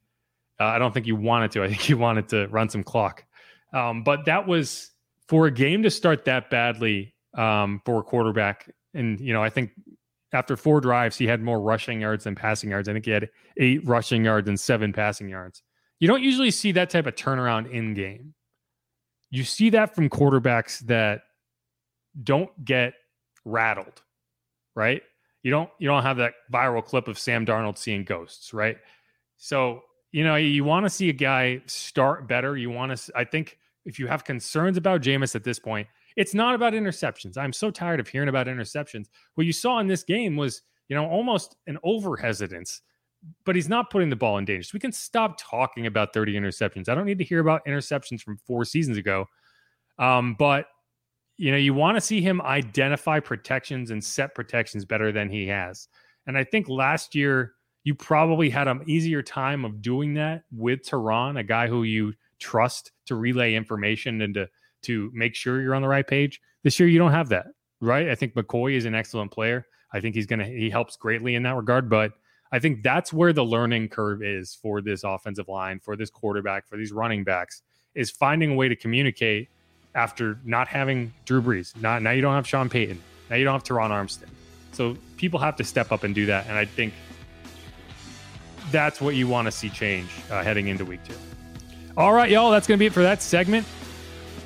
uh, 0.59 0.65
I 0.65 0.79
don't 0.79 0.93
think 0.93 1.07
you 1.07 1.15
wanted 1.15 1.51
to. 1.51 1.63
I 1.63 1.67
think 1.67 1.89
you 1.89 1.97
wanted 1.97 2.29
to 2.29 2.47
run 2.47 2.69
some 2.69 2.83
clock. 2.83 3.25
Um, 3.73 4.03
but 4.03 4.25
that 4.25 4.47
was 4.47 4.91
for 5.27 5.47
a 5.47 5.51
game 5.51 5.83
to 5.83 5.91
start 5.91 6.25
that 6.25 6.49
badly 6.49 7.13
um, 7.37 7.81
for 7.85 7.99
a 7.99 8.03
quarterback. 8.03 8.71
And, 8.93 9.19
you 9.19 9.33
know, 9.33 9.43
I 9.43 9.49
think 9.49 9.71
after 10.33 10.57
four 10.57 10.81
drives, 10.81 11.17
he 11.17 11.27
had 11.27 11.41
more 11.41 11.61
rushing 11.61 12.01
yards 12.01 12.23
than 12.23 12.35
passing 12.35 12.71
yards. 12.71 12.89
I 12.89 12.93
think 12.93 13.05
he 13.05 13.11
had 13.11 13.29
eight 13.57 13.87
rushing 13.87 14.25
yards 14.25 14.47
and 14.47 14.59
seven 14.59 14.93
passing 14.93 15.29
yards. 15.29 15.61
You 15.99 16.07
don't 16.07 16.23
usually 16.23 16.51
see 16.51 16.71
that 16.73 16.89
type 16.89 17.05
of 17.05 17.15
turnaround 17.15 17.69
in 17.71 17.93
game. 17.93 18.33
You 19.31 19.43
see 19.43 19.69
that 19.71 19.93
from 19.93 20.09
quarterbacks 20.09 20.79
that 20.87 21.21
don't 22.23 22.49
get 22.65 22.93
rattled, 23.45 24.01
right? 24.75 25.01
You 25.43 25.51
don't 25.51 25.69
you 25.79 25.87
don't 25.87 26.03
have 26.03 26.17
that 26.17 26.33
viral 26.51 26.83
clip 26.83 27.07
of 27.07 27.17
Sam 27.17 27.45
Darnold 27.45 27.77
seeing 27.77 28.03
ghosts, 28.03 28.53
right? 28.53 28.77
So, 29.37 29.83
you 30.11 30.23
know, 30.23 30.35
you 30.35 30.63
want 30.63 30.85
to 30.85 30.89
see 30.89 31.09
a 31.09 31.13
guy 31.13 31.61
start 31.65 32.27
better. 32.27 32.57
You 32.57 32.69
want 32.69 32.97
to 32.97 33.11
I 33.15 33.23
think 33.23 33.57
if 33.85 33.99
you 33.99 34.07
have 34.07 34.23
concerns 34.23 34.77
about 34.77 35.01
Jameis 35.01 35.35
at 35.35 35.43
this 35.43 35.59
point, 35.59 35.87
it's 36.15 36.33
not 36.33 36.55
about 36.55 36.73
interceptions. 36.73 37.37
I'm 37.37 37.53
so 37.53 37.71
tired 37.71 37.99
of 37.99 38.07
hearing 38.07 38.29
about 38.29 38.47
interceptions. 38.47 39.07
What 39.35 39.45
you 39.45 39.53
saw 39.53 39.79
in 39.79 39.87
this 39.87 40.03
game 40.03 40.35
was, 40.35 40.61
you 40.87 40.95
know, 40.95 41.05
almost 41.05 41.55
an 41.67 41.77
over 41.83 42.17
hesitance, 42.17 42.81
but 43.45 43.55
he's 43.55 43.69
not 43.69 43.89
putting 43.89 44.09
the 44.09 44.15
ball 44.15 44.37
in 44.37 44.45
danger. 44.45 44.63
So 44.63 44.71
we 44.73 44.79
can 44.79 44.91
stop 44.91 45.39
talking 45.39 45.85
about 45.85 46.13
30 46.13 46.33
interceptions. 46.33 46.89
I 46.89 46.95
don't 46.95 47.05
need 47.05 47.19
to 47.19 47.23
hear 47.23 47.39
about 47.39 47.65
interceptions 47.65 48.21
from 48.21 48.37
four 48.37 48.65
seasons 48.65 48.97
ago. 48.97 49.25
Um, 49.97 50.35
but 50.37 50.65
you 51.37 51.51
know, 51.51 51.57
you 51.57 51.73
want 51.73 51.95
to 51.95 52.01
see 52.01 52.19
him 52.19 52.41
identify 52.41 53.19
protections 53.21 53.91
and 53.91 54.03
set 54.03 54.35
protections 54.35 54.83
better 54.83 55.11
than 55.13 55.29
he 55.29 55.47
has. 55.47 55.87
And 56.27 56.37
I 56.37 56.43
think 56.43 56.67
last 56.67 57.15
year 57.15 57.53
you 57.83 57.95
probably 57.95 58.49
had 58.49 58.67
an 58.67 58.83
easier 58.87 59.21
time 59.21 59.65
of 59.65 59.81
doing 59.81 60.13
that 60.15 60.43
with 60.51 60.81
Terron, 60.83 61.39
a 61.39 61.43
guy 61.43 61.67
who 61.67 61.83
you 61.83 62.13
trust 62.39 62.91
to 63.05 63.15
relay 63.15 63.55
information 63.55 64.21
and 64.21 64.33
to 64.33 64.49
to 64.81 65.11
make 65.13 65.35
sure 65.35 65.61
you're 65.61 65.75
on 65.75 65.81
the 65.81 65.87
right 65.87 66.07
page. 66.07 66.41
This 66.63 66.79
year, 66.79 66.87
you 66.87 66.99
don't 66.99 67.11
have 67.11 67.29
that, 67.29 67.47
right? 67.81 68.09
I 68.09 68.15
think 68.15 68.33
McCoy 68.33 68.73
is 68.73 68.85
an 68.85 68.95
excellent 68.95 69.31
player. 69.31 69.65
I 69.91 69.99
think 69.99 70.15
he's 70.15 70.25
gonna 70.25 70.45
he 70.45 70.69
helps 70.69 70.95
greatly 70.97 71.35
in 71.35 71.43
that 71.43 71.55
regard, 71.55 71.89
but 71.89 72.13
I 72.51 72.59
think 72.59 72.83
that's 72.83 73.13
where 73.13 73.33
the 73.33 73.43
learning 73.43 73.89
curve 73.89 74.23
is 74.23 74.55
for 74.55 74.81
this 74.81 75.03
offensive 75.03 75.47
line, 75.47 75.79
for 75.79 75.95
this 75.95 76.09
quarterback, 76.09 76.67
for 76.67 76.77
these 76.77 76.91
running 76.91 77.23
backs, 77.23 77.61
is 77.95 78.09
finding 78.09 78.51
a 78.51 78.55
way 78.55 78.67
to 78.67 78.75
communicate 78.75 79.49
after 79.95 80.39
not 80.43 80.67
having 80.67 81.13
Drew 81.25 81.41
Brees. 81.41 81.79
Not 81.81 82.01
now 82.01 82.11
you 82.11 82.21
don't 82.21 82.33
have 82.33 82.47
Sean 82.47 82.69
Payton. 82.69 83.01
Now 83.29 83.35
you 83.35 83.43
don't 83.43 83.53
have 83.53 83.63
Terron 83.63 83.89
Armstead. 83.89 84.29
So 84.71 84.97
people 85.17 85.39
have 85.39 85.55
to 85.57 85.63
step 85.63 85.91
up 85.91 86.03
and 86.03 86.13
do 86.13 86.25
that, 86.27 86.47
and 86.47 86.57
I 86.57 86.65
think 86.65 86.93
that's 88.71 89.01
what 89.01 89.15
you 89.15 89.27
want 89.27 89.45
to 89.47 89.51
see 89.51 89.69
change 89.69 90.09
uh, 90.31 90.43
heading 90.43 90.67
into 90.67 90.85
week 90.85 91.03
two. 91.03 91.13
All 91.97 92.13
right, 92.13 92.29
y'all, 92.29 92.51
that's 92.51 92.67
going 92.67 92.77
to 92.77 92.79
be 92.79 92.85
it 92.85 92.93
for 92.93 93.03
that 93.03 93.21
segment. 93.21 93.67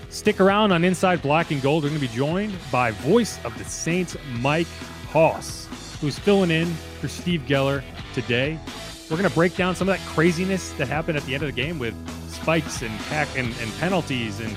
Stick 0.10 0.40
around 0.40 0.72
on 0.72 0.84
Inside 0.84 1.22
Black 1.22 1.52
and 1.52 1.62
Gold. 1.62 1.84
We're 1.84 1.90
going 1.90 2.02
to 2.02 2.08
be 2.08 2.14
joined 2.14 2.54
by 2.72 2.92
voice 2.92 3.44
of 3.46 3.58
the 3.58 3.64
Saints, 3.64 4.16
Mike 4.40 4.68
Hoss, 5.10 5.68
who's 6.00 6.18
filling 6.18 6.52
in 6.52 6.68
for 7.02 7.08
Steve 7.08 7.42
Geller 7.48 7.84
today. 8.14 8.60
We're 9.10 9.18
going 9.18 9.30
to 9.30 9.36
break 9.36 9.56
down 9.56 9.76
some 9.76 9.90
of 9.90 9.98
that 9.98 10.06
craziness 10.08 10.72
that 10.74 10.88
happened 10.88 11.18
at 11.18 11.24
the 11.26 11.34
end 11.34 11.44
of 11.44 11.48
the 11.48 11.62
game 11.62 11.80
with 11.80 11.96
spikes 12.30 12.82
and 12.82 12.98
pack 13.02 13.28
and, 13.38 13.54
and 13.60 13.72
penalties 13.80 14.40
and 14.40 14.56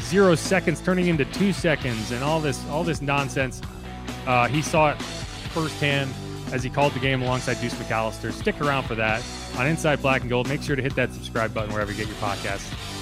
zero 0.00 0.34
seconds 0.34 0.80
turning 0.80 1.08
into 1.08 1.24
two 1.26 1.52
seconds 1.52 2.12
and 2.12 2.22
all 2.22 2.40
this 2.40 2.64
all 2.68 2.84
this 2.84 3.02
nonsense. 3.02 3.60
Uh, 4.26 4.48
he 4.48 4.62
saw 4.62 4.90
it 4.90 5.02
firsthand 5.02 6.12
as 6.52 6.62
he 6.62 6.70
called 6.70 6.92
the 6.92 7.00
game 7.00 7.22
alongside 7.22 7.60
Deuce 7.60 7.74
McAllister. 7.74 8.32
Stick 8.32 8.60
around 8.60 8.84
for 8.84 8.94
that 8.94 9.22
on 9.56 9.66
Inside 9.66 10.00
Black 10.02 10.22
and 10.22 10.30
Gold. 10.30 10.48
Make 10.48 10.62
sure 10.62 10.76
to 10.76 10.82
hit 10.82 10.94
that 10.96 11.12
subscribe 11.12 11.52
button 11.52 11.72
wherever 11.72 11.90
you 11.90 11.98
get 11.98 12.06
your 12.06 12.16
podcasts. 12.16 12.95